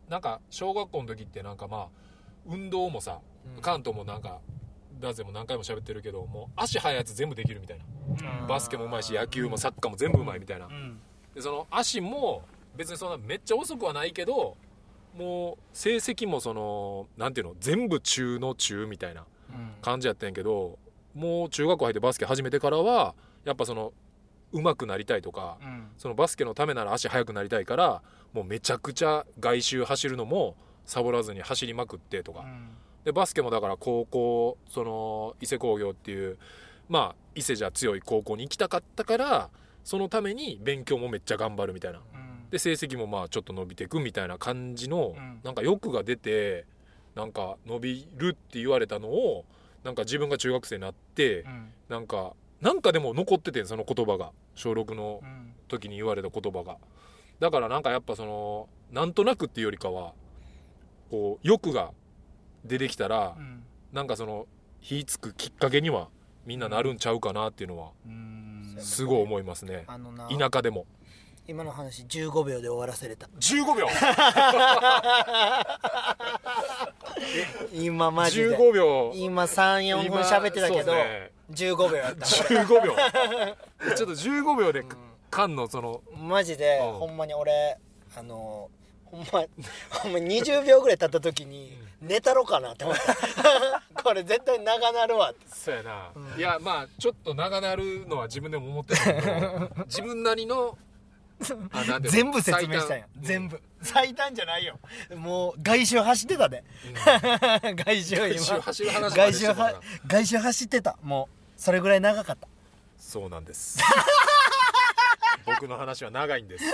[0.09, 1.89] なんか小学校の時ってなんかまあ
[2.47, 3.21] 運動もさ、
[3.55, 3.61] うん。
[3.61, 4.41] 関東もなんか
[5.03, 7.85] ダゼも何回も喋ってるけどもう足速いやつ全部できるみたいな。
[8.47, 11.01] バスケもうまいし野球もサッカーも全部うまいみたいな、うん。
[11.35, 12.43] でその足も
[12.77, 14.57] 別にそんなめっちゃ遅くはないけど
[15.17, 19.25] もう成績もそのなんていうの全部中の中みたいな
[19.83, 20.79] 感じやったんやけど
[21.15, 23.93] もう中学校入ってバスケ始めてからはやっぱその
[24.53, 25.89] 上手くなりたいとかうん。
[25.99, 32.45] そのバスケのためなら足速くなりたいからもうめちゃくちゃ外周走るのもサボらずに走りまくってとか
[33.05, 36.39] でバスケもだから高校その伊勢工業っていう
[36.89, 39.51] まあ伊勢じゃ強い高校に行きたかったから
[39.85, 41.99] そのために勉強もめっちゃ頑張るみたいな。
[41.99, 42.51] うん。
[42.51, 45.41] で成績もまあちょっと伸びていくみたいな感じの、うん。
[45.43, 46.67] なんか欲が出て
[47.15, 49.45] なんか伸びるって言われたのを
[49.85, 51.73] なんか自分が中学生になって、うん。
[51.89, 54.31] なんかなんかでも残っててんその言葉が。
[54.55, 55.55] 小6のうん。
[55.69, 56.77] 時に言われた言葉が。
[57.41, 60.13] だからなんかやっぱそのなんとなくっていうよりかは
[61.11, 61.91] こう欲が
[62.65, 63.63] 出てきたら、うん。
[63.93, 64.47] なんかその
[64.81, 66.09] 火つくきっかけには
[66.47, 68.77] みんななるんちゃうかなっていうのはうん。
[68.79, 69.85] すごい思いますね。
[69.87, 70.87] あのな田舎でも。
[71.47, 73.27] 今の話15秒で終わらせれた。
[73.41, 73.89] 15秒。
[77.73, 78.57] 今マジで。
[78.57, 79.13] 15秒。
[79.15, 81.33] 今34分喋ってたけど、ね。
[81.51, 82.27] 15秒やった。
[82.27, 82.95] 15秒。
[83.97, 84.85] ちょっと15秒で
[85.31, 86.93] 缶のそのマジで、うん。
[86.99, 87.77] ほんまに俺
[88.17, 88.71] あの
[89.13, 89.45] ほんま
[89.91, 93.13] ほんま20秒ぐらい経った時に寝たろかなって思った。
[94.03, 95.31] これ絶対長なるわ。
[95.31, 100.77] ってそうやな、いやまあちょっと長なるのは自分でも思ってたけど 自分なりの
[102.03, 103.61] 全部説明したんや、全部。
[103.83, 104.79] 最短じゃないよ。
[105.17, 106.65] もう外周走ってたで、
[107.75, 108.39] 外周今。
[109.11, 109.47] 外周
[110.07, 110.97] 外周走ってた。
[111.03, 112.49] もうそれぐらい長かった。
[112.97, 113.79] そうなんです。
[115.45, 116.65] 僕の話は長いんです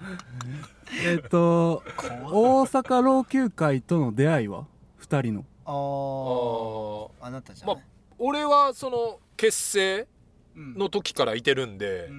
[1.06, 4.66] えっと大阪老朽会との出会いは？
[4.96, 5.44] 二人の。
[5.64, 7.26] ああー。
[7.26, 7.84] あなたじゃない、まあ
[8.18, 10.08] 俺はその結成
[10.54, 12.10] のの時からいてるんで、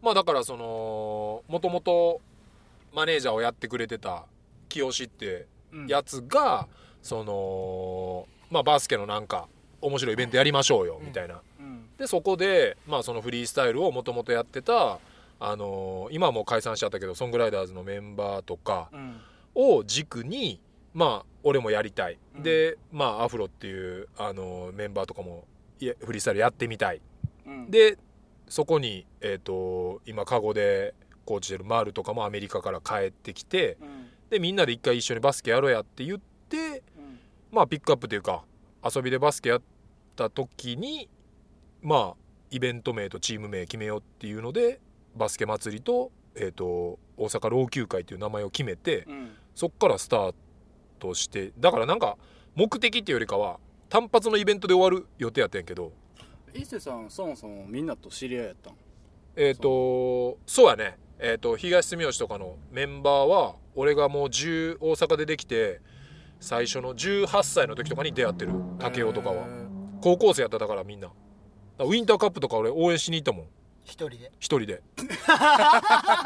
[0.00, 2.20] まあだからそのもともと
[2.94, 4.24] マネージャーをやってくれてた
[4.68, 5.46] 清って
[5.86, 6.68] やつが、
[7.02, 9.48] そのまあバスケのなんか
[9.82, 11.88] 面白いイベントやりましょうよみたいな、うん。
[11.98, 14.98] でそこで、まあ、そのフリースタイルをもともとやってた、
[15.44, 19.20] あのー今はもう解散しちゃったけどソングライダーズのメンバーとかうん。
[19.54, 20.60] を軸に
[20.94, 22.42] まあ俺もやりたい、うん。
[22.42, 25.46] でまあアフロっていう、あのーメンバーとかも
[25.80, 27.00] いやフリースタイルやってみたい。
[27.46, 27.70] うん。
[27.70, 27.98] で
[28.48, 34.08] そこに、えー、と今カゴでコーチしてるマールとかもアメリカから帰ってきてうん。
[34.30, 37.18] でみんなで一回一緒にバスケやろうやって言ってうん。
[37.50, 38.44] まあピックアップというか
[38.84, 39.62] 遊びでバスケやっ
[40.14, 41.08] た時に
[41.82, 42.16] まあ
[42.50, 44.80] イベント名とチーム名決めようっていうので
[45.16, 49.30] バスケ祭りと,、えー、と大阪老朽会っていう名前を決めてうん。
[49.54, 50.34] そっからスター
[50.98, 52.16] トしてだからなんか
[52.54, 55.92] 目的っていうよりかは単発のイベントで終わる予定やったんやけど。
[56.54, 58.74] 伊勢さんそもそもみんなと知り合いやったん？
[59.36, 60.98] えっ、とそうやね。
[61.18, 65.80] えっ、と東住吉とかのメンバーは俺がもう10大阪でできて
[66.40, 69.46] 最初の18歳の時とかに出会ってる武雄とかは。
[70.02, 71.08] 高校生やっただからみんな。
[71.78, 73.46] ウィンターカップとか俺応援しに行ったもん
[73.84, 74.32] 一人で。
[74.38, 74.66] 一人で。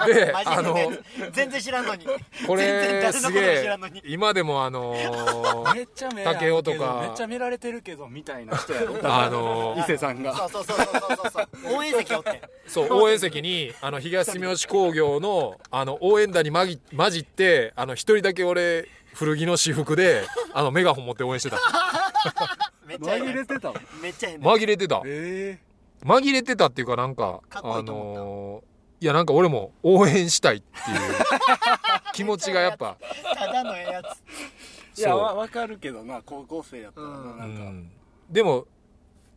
[0.07, 1.01] であので
[1.33, 2.05] 全然知らんのに。
[2.05, 4.03] こ全然れ誰のこともすげえ知らんのに。
[4.07, 7.01] 今でもあのー めっちゃ目あるけど武雄とか。
[7.03, 10.35] めっちゃ見られてるけどみたいな人やろあのー伊勢さんが。
[10.37, 11.77] そうそうそうそうそうそう。
[11.77, 12.43] 応援席おって。
[12.67, 13.37] そう応援席。
[13.41, 21.59] にあの東住吉工業のあの応援団にまぎ混じってあの一人だけ俺古着の私服であのメガホン持って応援してた。
[22.87, 25.03] めっちゃ変紛れてためっちゃ変紛れてた。
[25.05, 25.59] え
[26.05, 30.99] 紛れてたっていうかなんかあのーいやなんか俺も応援したいっていう
[32.15, 32.97] 気持ちがやっぱ。
[33.35, 34.03] ただのええや
[34.95, 37.39] ついやわ分かるけどな高校生やったらなうん。
[37.39, 37.93] なんか、うん
[38.31, 38.67] でも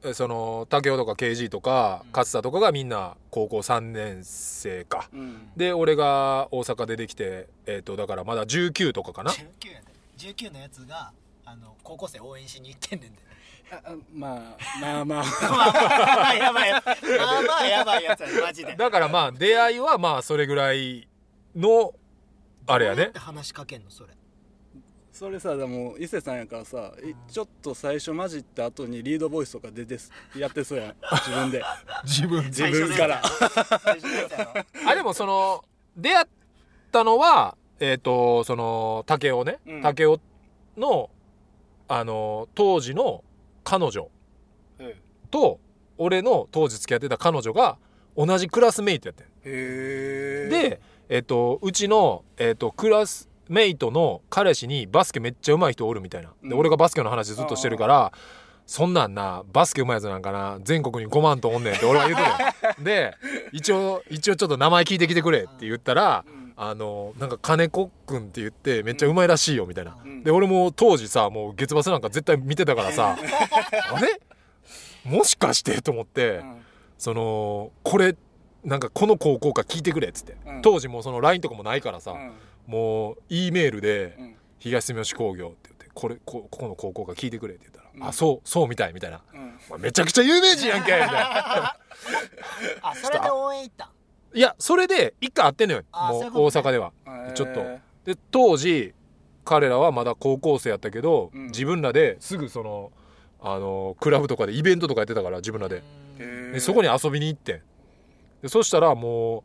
[0.01, 5.09] えその武雄とか KG とか勝田とかがみんな高校3年生か。
[5.11, 5.51] うん。
[5.57, 9.31] で俺が大阪でできてえっ、とだからまだ19とかかな。
[9.31, 9.87] 19やで。
[10.17, 11.11] 19のやつが
[11.43, 13.19] あの高校生応援しに行ってんねんで
[14.13, 15.23] まあまあ まあま
[16.29, 16.35] あ。
[16.35, 16.81] やばいまあ
[17.41, 18.75] まあやばいやつやでマジで。
[18.75, 21.07] だからまあ出会いはまあそれぐらい
[21.55, 21.93] の
[22.67, 23.03] あれやね。
[23.03, 24.09] どうって話しかけんのそれ。
[25.11, 30.95] それさでも伊勢さんやからさいちょっと最初混じった後にリードボイスとか出てすやってそうやん。
[31.11, 31.63] 自分で。
[32.05, 33.21] 自分自分から。
[34.87, 35.65] あでもその
[35.97, 36.25] 出会っ
[36.91, 39.81] たのはえっ、とその武雄ね、うん。
[39.81, 40.19] 武雄
[40.77, 41.09] の
[41.87, 43.23] あの当時の
[43.69, 44.09] 彼女
[45.29, 45.59] と
[45.99, 47.77] 俺の当時付き合ってた彼女が
[48.17, 49.25] 同じクラスメイトやって
[50.49, 56.29] で、えっとうちの、えっとクラスメイトの彼氏にバスケめっちゃ上手い人おるみたいな。
[56.41, 56.59] で、うん。
[56.59, 58.11] 俺がバスケの話ずっとしてるから
[58.65, 63.15] そんなんなバスケ上手いやつなんかな全国に5万とおんねんって俺は言うてたよ で
[63.51, 70.23] 一応一応ちょっと名前聞いてきてくれって言ったら、うんあのなんか金子くんって言ってめっちゃうまいらしいよみたいな、うん。
[70.25, 74.19] で俺も当時さもう月バスなんか絶対見てたからさあれ？
[75.09, 76.61] もしかしてと思って、うん。
[76.97, 78.17] そのこれ
[78.65, 80.61] なんかこの高校か聞いてくれっつって、うん。
[80.61, 82.33] 当時もうその LINE とかもないからさ、うん。
[82.67, 88.03] もう E メールでうん「東住吉工業」って言って「これこここの高校か聞いてくれ」って言ったら「うん。
[88.03, 89.21] あそうそうみたい」みたいな。
[89.33, 91.77] うん「お前めちゃくちゃ有名人やんけ」みたいな。
[92.83, 93.89] あそれで応援行ったん？
[94.33, 95.83] いやそれで一回会ってんのよ。
[95.91, 96.91] もう大阪では。
[97.33, 97.65] ちょっと。
[98.05, 98.93] で当時
[99.45, 101.45] 彼らはまだ高校生やったけど、うん。
[101.47, 102.91] 自分らですぐその
[103.41, 105.83] あのクラブとかでイベントとかやってたから自分らで。
[106.17, 107.61] でそこに遊びに行ってん。
[108.41, 109.43] でそしたらも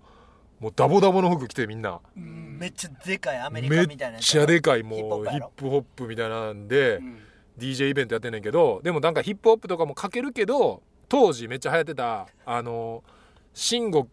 [0.61, 2.01] うもうダボダボの服着てみんな。
[2.17, 7.19] うんめっちゃでかいアメリカめっみたいなやつちゃでかいもうヒッップホップみたいなんで、うん。
[7.59, 13.05] DJ イベントやってんねんけどでもなんかヒップホップとかもかけるけど当時めっちゃ流行ってたあの
[13.53, 14.09] 慎吾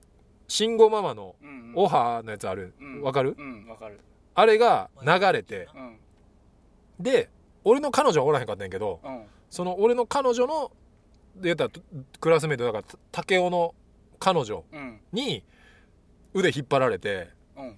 [0.51, 2.73] 慎吾ママのうんオハのやつある。
[2.81, 3.01] うん。
[3.01, 3.37] わかる？
[3.39, 4.01] うんわかる。
[4.35, 5.97] あれが流れてうん。
[6.99, 7.29] で
[7.63, 9.23] 俺の彼女はおらへんかったんやけどうん。
[9.49, 10.71] その俺の彼女の
[11.35, 11.69] で言ったら
[12.19, 12.83] クラスメイトだから
[13.13, 13.73] 竹雄の
[14.19, 14.99] 彼女うん。
[15.13, 15.43] に
[16.33, 17.77] 腕引っ張られてうん。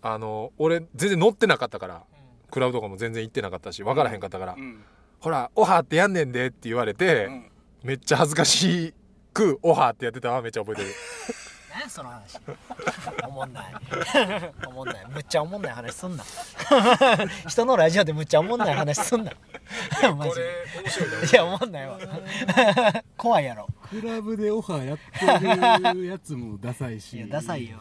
[0.00, 2.04] あの俺全然乗ってなかったから
[2.50, 4.82] クラブとかも全然行ってなかったし分からへんかったから、うん。
[5.20, 7.50] ほらオハってやんねんでって言われて、うん。
[7.82, 8.94] めっちゃ恥ずかし
[9.34, 10.88] くオハってやってたわめっちゃ覚えてる
[11.74, 12.38] 何やその話。
[13.26, 13.74] おもんない。
[14.68, 15.06] おもんない。
[15.12, 16.24] むっちゃおもんない話すんな。
[17.48, 19.32] 人のラジオでむっちゃおもんない話すんな。
[20.14, 20.52] マジで。
[21.32, 21.98] いやおもんないわ。
[23.16, 23.66] 怖いやろ。
[23.90, 24.98] クラブでオファーやっ
[25.82, 27.16] てるやつもダサいし。
[27.16, 27.78] いやダサいよ。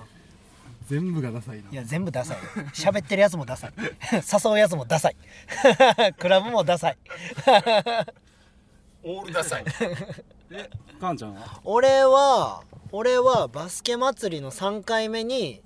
[0.88, 1.70] 全部がダサいな。
[1.70, 2.38] いや全部ダサい。
[2.74, 3.74] 喋ってるやつもダサい。
[4.12, 5.16] 誘うやつもダサい。
[6.18, 6.98] クラブもダサい。
[9.04, 9.66] オールダサい。
[11.00, 11.60] カンちゃんは？
[11.64, 12.64] 俺は
[12.96, 15.62] 俺はバスケ祭りの3回目に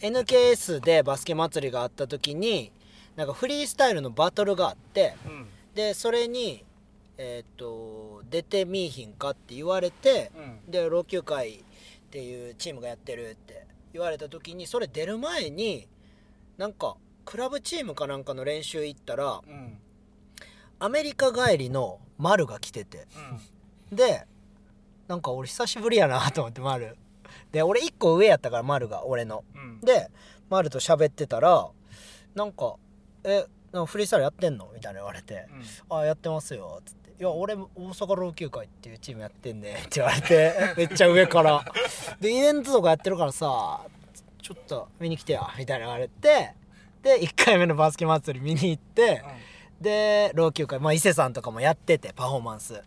[0.00, 2.70] NKS でバスケ祭りがあった時に
[3.16, 5.16] なんかフリースタイルのバトルがあって
[5.74, 6.64] でそれに
[7.16, 10.70] えーっと出てみいひんかって言われてうん。
[10.70, 11.62] で老朽会っ
[12.12, 15.88] ていうチームがやってるって言われた時にそれ出る前に
[16.58, 19.78] なんかクラブチームかなんかの練習行ったらうん。
[20.78, 23.08] アメリカ帰りの丸が来てて。
[23.90, 24.26] で
[25.08, 26.96] なんか俺久しぶりやなと思って丸
[27.50, 29.42] で俺1個上やったから丸が俺の。
[29.54, 29.80] うん。
[29.80, 30.10] で
[30.50, 31.68] 丸と喋ってたら
[32.34, 32.76] なんか
[33.24, 35.46] 「えなんかフリースタイルやってんの?」みたいな言われて
[35.90, 41.64] 「あやってますよ」つって「いや俺大阪老朽会っていうチームやってんね」って言われて めっちゃ上から。
[42.20, 43.80] でイベントとかやってるからさ
[44.42, 45.42] ちょっと見に来てや。
[45.58, 46.54] みたいな言われて。
[47.02, 49.22] で1回目のバスケ祭り見に行って
[49.80, 52.82] で老朽会まあ伊勢さんとかもやっててパフォーマンス。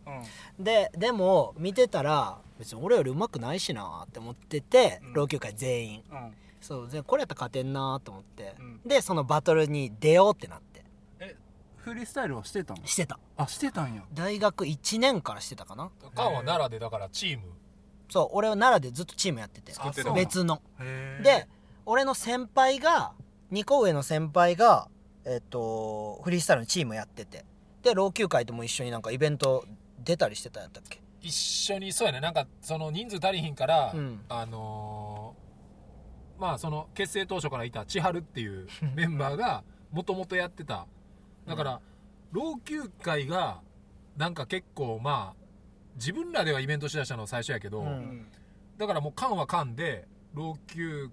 [0.59, 5.13] ででも見てたら別に俺より上手くないしなって思ってて、うん。
[5.13, 6.03] 老朽会全員。
[6.11, 6.33] うん。
[6.59, 8.79] そうでこれやったら勝てんなと思って、うん。
[8.85, 10.71] でそのバトルに出ようってなって。
[11.77, 12.85] フリースタイルはしてたの？
[12.85, 13.17] してた。
[13.37, 14.03] あしてたんや。
[14.13, 15.89] 大学1年からしてたかな。
[16.13, 17.45] カンは奈良でだからチーム。
[18.07, 19.71] そう俺は奈良でずっとチームやってて。
[19.71, 20.61] 作ってたあそう別の。
[21.23, 21.47] で
[21.87, 23.13] 俺の先輩が
[23.51, 24.89] 2個上の先輩が
[25.25, 27.45] えっとフリースタイルのチームやってて。
[27.83, 29.65] で老朽会とも一緒になんかイベント
[30.03, 31.01] 出たりしてたんやったっけ？
[31.21, 32.19] 一緒にそうやね。
[32.21, 34.21] なんかその人数足りひんから、うん。
[34.29, 35.41] あのー
[36.41, 40.87] まあその結成当初からいた千春っていう メンバーがもともとやってた。
[41.45, 41.81] だから、
[42.31, 43.61] 老朽会が
[44.17, 45.41] なんか結構まあ
[45.95, 48.27] 自分らではイベントしだしたの最初やけど、うん。
[48.77, 51.09] だからもう缶は缶で老朽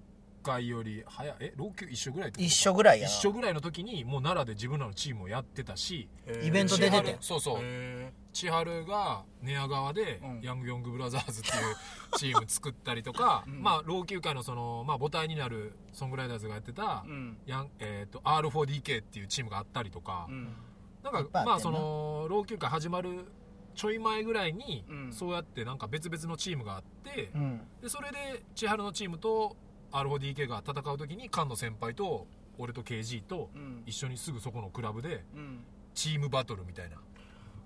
[0.49, 3.13] 会より早いえ老朽一緒ぐらいってこと一緒ぐらいやな。
[3.13, 6.09] 一緒ぐらいの時にもう奈良で自分らのチームをやってたし
[6.43, 6.97] イベント出てて。
[6.97, 7.59] 千春そうそう。
[7.61, 10.41] へ千春が寝屋川でうん。
[10.43, 13.63] ヤングヨングブラザーズっていうチーム作ったりとか、 うん。
[13.63, 17.39] まあ老朽化のその、まあ、母体になるソングライダーズがやってたー、うん。
[17.47, 20.55] ヤン、えー、と R4DK っていうチームがあったりとか、うん。
[21.03, 21.51] なんかいっぱいあってんな。
[21.53, 23.27] まあその老朽化始まる
[23.75, 25.13] ちょい前ぐらいに、うん。
[25.13, 27.61] そうやってなんか別々のチームがあって、うん。
[27.83, 29.57] でそれで千春のチームと
[29.93, 32.27] R4DK が戦う時に菅野先輩と
[32.59, 33.83] 俺と KG とうん。
[33.87, 35.65] 一緒にすぐそこのクラブでうん。
[35.95, 36.97] チームバトルみたいな。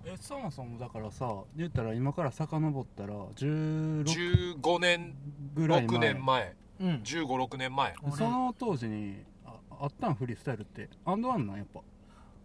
[0.05, 4.03] えそもそもだからさ言ったら今から遡ったら16
[4.61, 5.15] 15年
[5.55, 5.99] 6ぐらい前。
[5.99, 6.55] 年前。
[6.81, 6.87] うん。
[7.03, 7.93] 1 5 6年前。
[8.03, 11.81] 俺その当時にああったんフリースタイルってアンドワンなんやっぱ？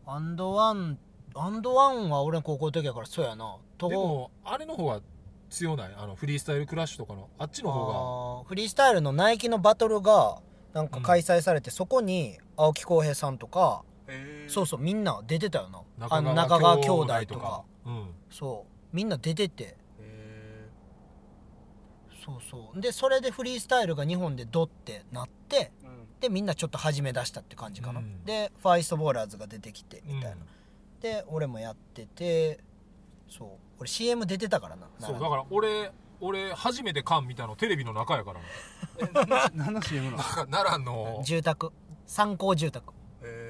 [0.06, 0.98] アンドワン
[1.34, 3.56] アンドワンは俺の高校の時やからそうやな。
[3.76, 5.00] とでもあれの方が
[5.50, 5.94] 強ない？
[5.96, 10.40] あのフリースタイルクラッシュとかのあっちの方あーフリースタイルのナイキのバトルが
[10.74, 13.82] なんか開催されて、そこに青木浩平さんとか、
[14.46, 16.08] そうそうみんな出てたよな。
[16.08, 17.64] があの中川兄弟とか。
[17.86, 18.10] うん。
[18.30, 18.96] そう。
[18.96, 19.76] みんな出てて。
[20.00, 20.68] へ
[22.24, 22.80] そうそう。
[22.80, 26.20] でそれでフリースタイルが日本でドってなってーうん。
[26.20, 28.24] でみんなちょっと始め出したって感じかな、うん。
[28.24, 30.38] でファーイーストボーラーズが出てきてみたいな、うん。
[31.00, 32.60] で俺もやってて
[33.28, 33.48] そう。
[33.78, 34.88] 俺 CM 出てたからな。
[34.98, 38.40] そうだから俺俺初めて缶見たのテレビの中やから。
[39.26, 40.22] なえ何の CM なの？
[40.22, 41.22] 奈良の。
[41.24, 41.72] 住宅。
[42.06, 42.92] 参考住宅。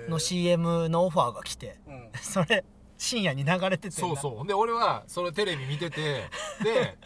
[0.08, 1.78] の CM のオファーが来て。
[1.86, 2.10] うん。
[2.20, 2.64] それ
[2.96, 4.46] 深夜に流れててそうそう。
[4.46, 6.28] で俺はそれテレビ見てて。
[6.62, 6.98] で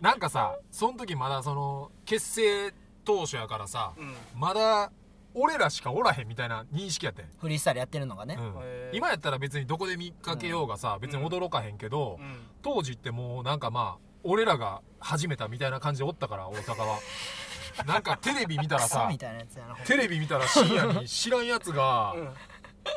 [0.00, 4.14] なんかさその時まだその結成当初やからさうん。
[4.34, 4.90] まだ
[5.34, 8.54] 俺らしかおらへんみたいな認識やってん、フリースタイルやってるのがね、うん。
[8.92, 12.36] 今やったら別にどこで見かけようがさ、別に驚かへんけど、うん。
[12.62, 16.98] 当時ってもうなんかまあ俺らが始めたみたいな感じでおったから大阪は。
[17.86, 19.10] なんかテレビ見たらさ
[19.84, 22.34] テレビ見たら深夜に知らんやつがうん。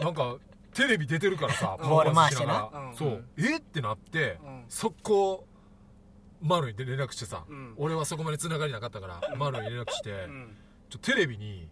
[0.06, 0.36] なんか
[0.76, 3.26] テレビ出てるからさボール回してなそう。
[3.38, 3.58] え？
[3.58, 4.65] ってなってうん。
[4.69, 5.47] 速攻
[6.41, 7.73] 丸に連絡してさ、うん。
[7.78, 10.56] 俺はそこまで繋がりなかったから丸に連絡して、うん。
[10.89, 11.67] ちょテレビに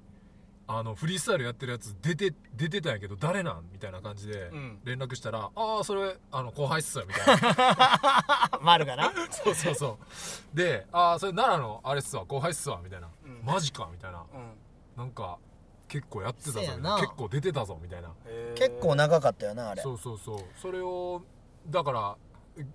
[0.68, 4.80] あのフリースタイルやってるやつ出て出てたんやけど誰なんみたいな感じでうん。
[4.84, 8.60] 連絡したら「ああそれあの後輩っすよ」みたいな。
[8.62, 9.12] 丸がな。
[9.32, 10.00] そうそうそ
[10.54, 10.58] う。
[10.58, 13.10] で「ああそれ奈良のあれっすわ後輩っすわ」みたいな。
[13.26, 14.24] うん「マジか」みたいな。
[14.34, 14.54] うん。
[14.98, 15.38] なんか
[15.88, 18.12] 結構やってたぞ結構出てたぞみたいな。
[18.56, 19.84] 結構長かったよなあれ。
[19.84, 20.40] そうそうそう。
[20.60, 21.22] それを
[21.68, 22.18] だから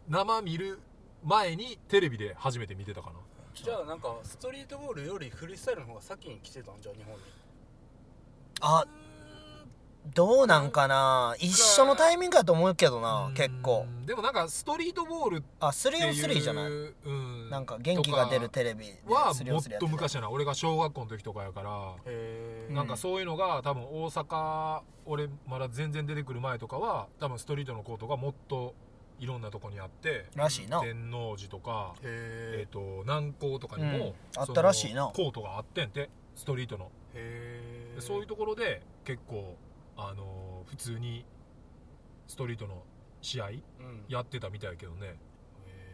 [0.08, 0.78] 生見る
[1.24, 3.16] 前にテレビで初めて見てたかな。
[3.54, 7.20] じゃあなんかストリートボールよりフリースタイルの方が先に来てたんじゃあ日本に
[8.60, 8.84] あ
[10.14, 11.36] どうなんかな？
[11.38, 13.86] 一緒のタイミングやと思うけどな結構。
[13.86, 16.66] うんでもなんかストリートボールってあいう 3on3 じゃない？
[16.66, 17.50] うん。
[17.50, 19.78] なんか元気が出るテレビは 3on3 もっやてた。
[19.78, 28.74] と昔やな俺が小学校の時とかやからなんかそういうのが多分大阪俺まだ全然出てくる前とかは多分ストリートのコートがもっと
[29.20, 30.80] いろんなとこにあってらしいな。
[30.80, 34.14] 天王寺とかえへっ、と南港とかにも、うん。
[34.36, 35.12] あったらしいな。
[35.14, 36.90] コートがあってんてストリートの。
[37.14, 39.56] えでそういうところで結構
[39.96, 41.24] あのー普通に
[42.28, 42.82] ストリートの
[43.22, 43.60] 試合うん。
[44.08, 45.16] やってたみたいやけどね。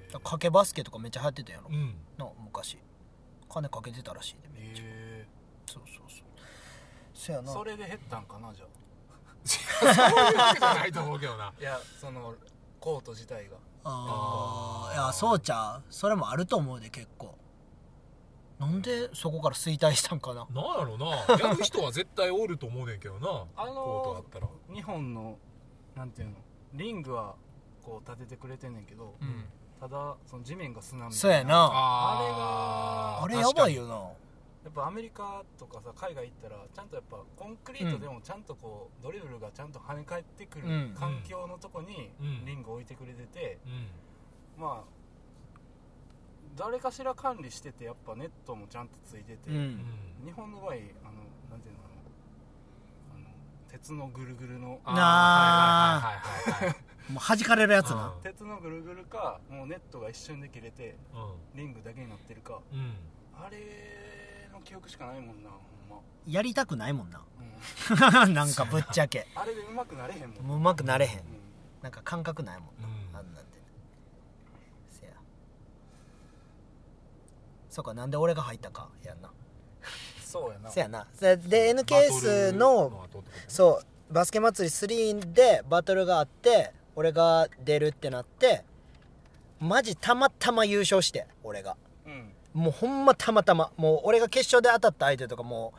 [0.09, 1.95] じゃあ賭けバスケとかめっちゃ流行ってたやろ、うん。
[2.19, 2.79] な昔。
[3.49, 5.27] 金かけてたらしいでめっちゃ、へ
[5.67, 6.27] そうそうそう。
[7.15, 7.51] そやな。
[7.51, 8.69] えそれで減ったんかなじゃあ。
[9.47, 11.53] そういうわけじゃないと思うけどな。
[11.59, 12.35] いやその
[12.81, 13.57] コート自体が。
[13.85, 15.83] ああいやそうちゃう。
[15.91, 17.37] それもあると思うで結構
[18.59, 20.47] なんでそこから衰退したんかな？
[20.51, 21.07] なんやろな。
[21.39, 23.45] やる人は絶対おると思うねんけどな。
[23.57, 24.49] あのーコートだったら。
[24.75, 25.39] 日本の
[25.95, 26.37] なんていうの？
[26.73, 27.35] リングは
[27.83, 29.45] こう立ててくれてんねんけど、うん。
[29.79, 31.21] ただその地面が砂みたいな。
[31.21, 31.71] そうやな。
[31.71, 33.95] ああれやばいよな。
[33.95, 40.95] やっぱアメリカとかさ海外行ったらちゃんとやっぱコンクリートでもちゃんとこう、ドリブルがちゃんと跳ね返ってくるうん。
[40.99, 42.45] 環境のとこにうん。
[42.47, 44.63] リング置いてくれてて、うん。
[44.63, 44.96] まあ
[46.57, 49.59] 誰かしら管理しててやっぱネットもちゃんとついてて、ううん。
[49.75, 49.85] ん
[50.25, 50.79] 日本の場合あの
[51.51, 51.81] なんていうの
[53.15, 53.27] あの
[53.69, 54.81] 鉄のぐるぐるの。
[54.85, 56.77] ああ はいはいはいはい
[57.13, 58.09] もう弾かれるやつな。
[58.09, 62.61] うん鉄のぐるぐるかもうネットが一瞬で切れてはいリングだけになってるか。
[63.39, 65.51] あれの記憶しかないもんな
[66.27, 67.21] やりたくないもんな。
[68.25, 69.29] うん、 なんかぶっちゃけ。
[69.37, 70.45] あれで上手くなれへんもん。
[70.47, 71.21] もううまくなれへん。
[71.21, 71.25] うん。
[71.83, 73.61] なんか感覚ないもんな、うんあんなんて
[74.91, 75.13] せや
[77.77, 78.89] そうかなんで俺が入ったか。
[79.05, 79.31] やんな。
[80.25, 80.71] そうやな。
[80.71, 81.07] せやな。
[81.13, 83.45] せで N ケースのバトル後ってことね。
[83.49, 88.65] そうバスケ祭り3でバトルがあって俺が出るってなって
[89.61, 91.77] マジたまたま優勝して俺が。
[92.07, 92.33] うん。
[92.55, 93.71] もうほんまたまたま。
[93.77, 95.75] もう俺が決勝で当たった相手とかも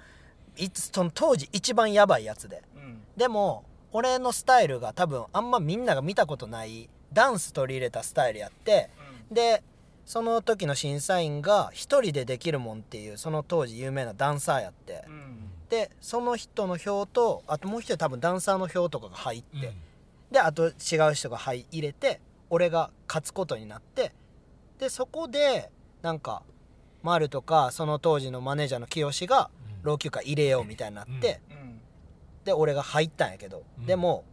[0.56, 2.62] ういつその当時一番やばいやつで。
[2.76, 3.02] うん。
[3.18, 8.92] でも俺のスタイルが多分あんまみんなが見たことないダンス取り入れたスタイルやって
[9.32, 9.64] で
[10.08, 15.04] その時の審査員が一人でできるもんっていうその当時有名なダンサーやって。
[15.06, 15.14] うん。
[15.14, 19.74] うんでその人の票とあともう一人多分ダンサーの票とかが入って、うん。
[20.32, 24.14] であと違う人が入入れて俺が勝つことになって。
[24.80, 25.70] でそこで
[26.02, 26.44] なんか
[27.04, 29.52] 丸とかその当時のマネージャーの清が
[29.82, 29.84] うん。
[29.84, 31.82] 老朽化入れようみたいになって、うん。
[32.46, 33.86] で俺が入ったんやけど、うん。
[33.86, 34.24] でも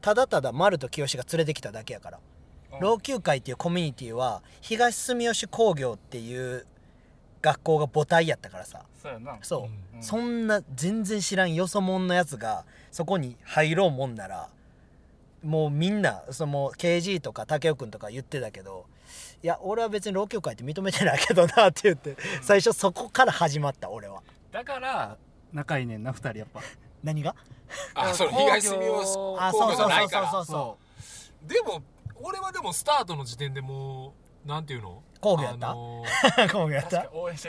[0.00, 2.18] ただただ丸と清が連れてきただけやから、
[2.80, 6.66] 老朽会っていうコミュニティは東住吉工業っていう
[7.40, 8.82] 学校が母体やったからさ。
[9.02, 9.38] そうやな。
[9.42, 10.02] そう、うん。
[10.02, 14.48] そんな全然知らんよそもんのやつがそこに入ろうもんなら
[15.42, 18.86] もうみんなその KG とか武雄君とか言ってたけど
[19.42, 24.22] いや俺は別に老朽会って認めてないけどなって言って最初そこから始まった俺は。
[24.52, 25.16] だから
[25.52, 26.60] 仲いいねんな二人やっぱ。
[27.02, 27.34] 何が？
[27.94, 28.44] あそれ工業。
[28.44, 30.30] 東住吉あ工業じゃないから。
[30.30, 30.44] そう。
[30.46, 30.78] そ
[31.44, 31.48] う。
[31.48, 31.82] でも
[32.22, 34.14] 俺はでもスタートの時点でも
[34.44, 35.02] うなんていうの？
[35.20, 35.70] 工業やった？
[35.70, 36.02] あの
[36.52, 37.48] 工業やっ確かたに応援して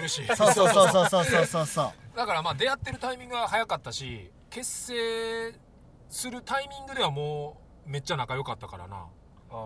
[0.00, 0.26] るし。
[0.36, 0.88] そうそうそう。
[0.88, 1.92] そうそうそうそうそうそうそうそう。
[2.16, 5.60] だからまあ出会ってるタイミングが早かったし結成
[6.08, 9.06] するタイミングではもうめっちゃ仲良かったからな。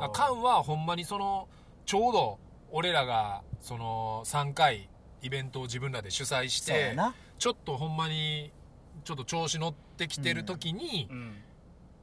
[0.00, 1.48] だカンはほんまにその
[1.86, 2.38] ちょうど
[2.70, 4.88] 俺らがその3回
[5.22, 6.96] イベントを自分らで主催して
[7.38, 8.52] ちょっとほんまに
[9.04, 11.42] ちょっと調子乗ってきてる時にうん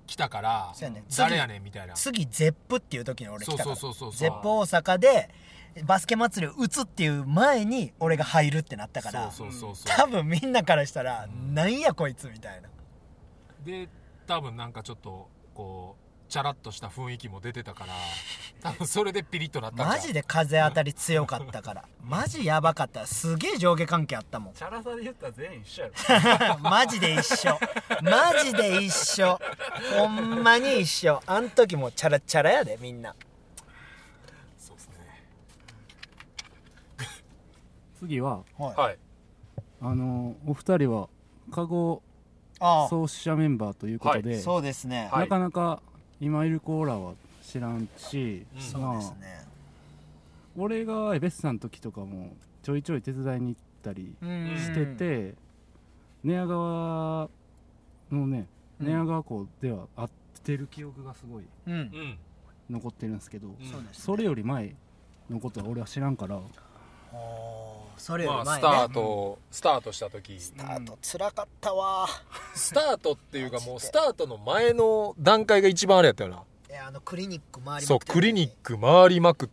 [0.09, 1.03] 来たから、ね。
[1.15, 1.93] 誰やねんみたいな。
[1.93, 3.75] 次ゼップっていう時に俺来たから。
[3.75, 4.19] そうそうそうそう。
[4.19, 5.29] ゼップ大阪で
[5.85, 9.97] バスケ祭りを打つっていう前に俺が入るってなったからそうそうそうそう。
[9.97, 12.69] 多分みんなからしたら、なんやこいつみたいな。
[13.63, 13.87] で
[14.25, 17.93] 多分なんかちょっとこうチャラッとした雰囲気も出てたから
[18.61, 21.85] 多分それでピリッとなったんちゃうマジで風当たり強かったから。
[22.03, 23.05] マジやばかった。
[23.07, 24.53] すげえ上下関係あったもん。
[24.53, 25.89] チャラさで言ったら全員一緒や
[26.53, 26.59] ろ。
[26.69, 27.59] マジで一緒。
[28.03, 29.39] マジで一緒。
[29.97, 31.21] ほんまに一緒。
[31.25, 33.15] あん時もチャラチャラやでみんな。
[34.57, 34.95] そうですね。
[37.97, 38.75] 次ははい。
[38.75, 38.97] はい。
[39.81, 41.09] あのお二人は
[41.51, 42.03] カゴ
[42.59, 45.21] あ創始者メンバーということで、そうですね、はい。
[45.21, 45.81] なかなか
[46.21, 48.61] 今いる子らは知らんし、うん。
[48.61, 49.45] そうですね。
[50.57, 55.35] 俺がエベスさんの時とかもちょいちょい手伝いに行ったりうんしてて、
[56.23, 57.29] 寝屋川
[58.11, 58.47] のね
[58.79, 58.87] うん。
[58.87, 60.09] 寝屋川校では会っ
[60.43, 61.43] てる記憶がすごい
[62.69, 63.53] 残ってるんですけど、うん。
[63.65, 64.75] そうです、ね、それより前
[65.29, 66.41] のことは俺は知らんから
[67.97, 70.39] それより前ね、まあスタートスタートした時。
[70.39, 72.07] スタート辛かったわ。
[72.55, 76.43] スタートっていうかもうスタートの前の段階が一番あれやったよな。
[76.69, 79.49] いやあのクリニック回りそうまくってクリニック回りまくっ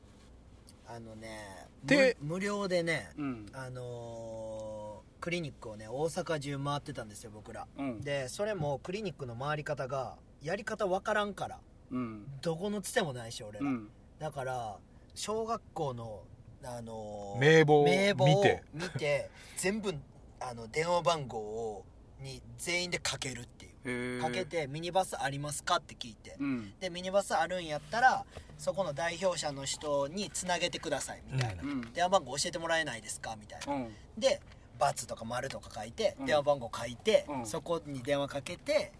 [0.87, 3.47] あのねで無無料でねうん。
[3.53, 4.77] あのー
[5.19, 7.67] クリニックをね大阪中回ってたんですよ僕ら。
[7.77, 8.01] うん。
[8.01, 11.59] でそれもクリニックの回り方がやり方わからんから。
[11.91, 12.27] うん。
[12.43, 13.89] どこのつてもないし俺ら、うん。
[14.21, 14.77] だから
[15.15, 16.21] 小学校の
[16.67, 18.63] あのー名簿を名簿を見て。
[18.75, 19.95] 見て全部
[20.41, 21.85] あの電話番号を
[22.21, 24.21] に全員でかけるっていう。
[24.21, 26.37] かけて「ミニバスありますか?」って聞いて。
[26.41, 26.75] うん。
[26.81, 28.25] でミニバスあるんやったら
[28.59, 31.93] そこの代表者の人につなげてくださいみたいな、うん。
[31.93, 33.73] 電話番号教えてもらえないですかみたいな。
[33.75, 33.95] うん。
[34.19, 34.41] で
[34.79, 36.27] ×とか丸とか書いて、うん。
[36.27, 37.47] 電話番号書いて、うん。
[37.47, 38.93] そこに電話かけて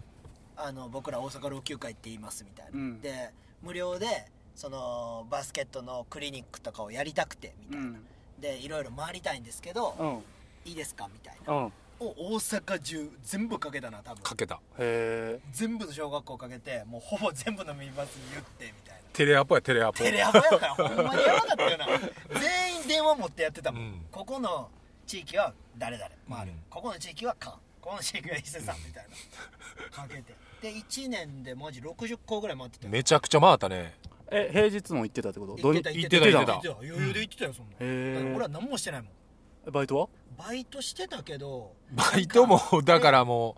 [0.57, 3.01] あの僕ら大阪老朽会って言いますみたいな、うん。
[3.01, 8.05] で無料でそのバスケットのクリニックとかをやりたくてみたいな、うん。
[8.41, 10.25] でいろいろ回りたいんですけど、うん。
[10.65, 11.65] いいですかみたいな、うん。
[11.67, 14.23] を大阪中全部かけたな多分。
[14.23, 14.57] かけた。
[14.79, 19.01] へえ全部の小学校かけてもうほぼ全部のミニバスに言ってみたいな。
[19.13, 19.99] テレアポやテレアポ。
[20.03, 21.87] テレアポやから ほんまにやばかったよな。
[22.41, 24.07] 全員電話持ってやってたもん、うん。
[24.11, 24.71] ここの
[25.07, 26.59] 地域は誰々回る、うん。
[26.71, 29.07] ここの地域はカンここの地域は伊勢さんみたい
[29.91, 29.91] な。
[29.91, 30.35] かけて。
[30.63, 32.91] で1年でマジ60個ぐらい回ってたよ。
[32.91, 33.95] めちゃくちゃ回ったね
[34.31, 35.57] え平日も行ってたってこと？
[35.57, 36.75] 行ってた行ってた行ってた行ってた。
[36.75, 39.73] 余裕で行ってたよそんな、へえだから俺は何もしてないもん。
[39.73, 40.09] バイトは？
[40.39, 43.57] バイトしてたけどバイトもだからも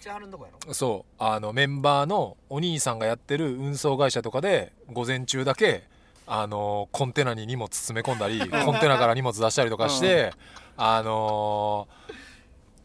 [0.00, 5.84] 千春のとこやろうそうあのメンバーのお兄さんがやってる運送会社とかで午前中だけ
[6.26, 10.32] あのコンテナに荷物詰め込んだり コンテナから荷物出したりとかして、
[10.76, 11.88] あの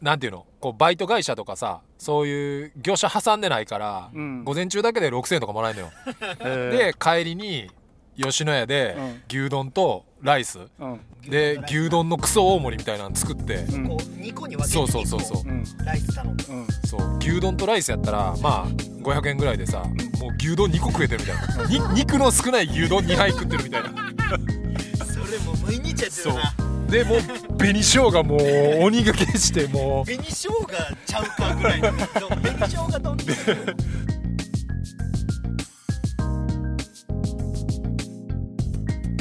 [0.04, 0.44] なんていうの？
[0.60, 4.44] こうバイト会社とかさそういう業者挟んでないから、うん。
[4.44, 6.70] 午前中だけで6000円とかもらえるのよ。
[6.70, 7.70] で帰りに
[8.14, 9.22] 吉野家でうん。
[9.28, 10.58] 牛丼とライス。
[10.78, 11.00] うん。
[11.26, 13.54] で牛丼のクソ大盛りみたいなの作って。
[13.54, 13.88] うん。
[13.88, 15.42] こう2個に分けてそうそうそうそう。
[15.42, 16.66] 2うライス頼んでうん。
[16.84, 17.16] そう。
[17.16, 18.66] 牛丼とライスやったらまあ
[19.02, 19.78] 500円ぐらいでさ
[20.20, 21.64] もう牛丼2個食えてるみたいな。
[21.66, 23.88] に肉の少ない牛丼2杯食ってるみたいな。
[25.06, 27.18] それもう毎日やってるなでもう
[27.56, 30.66] 紅生姜もう鬼がけしてもう紅生姜
[31.06, 33.32] ちゃうかぐらいの紅生姜丼って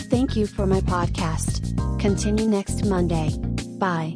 [0.09, 1.76] Thank you for my podcast.
[1.99, 3.32] Continue next Monday.
[3.80, 4.16] Bye.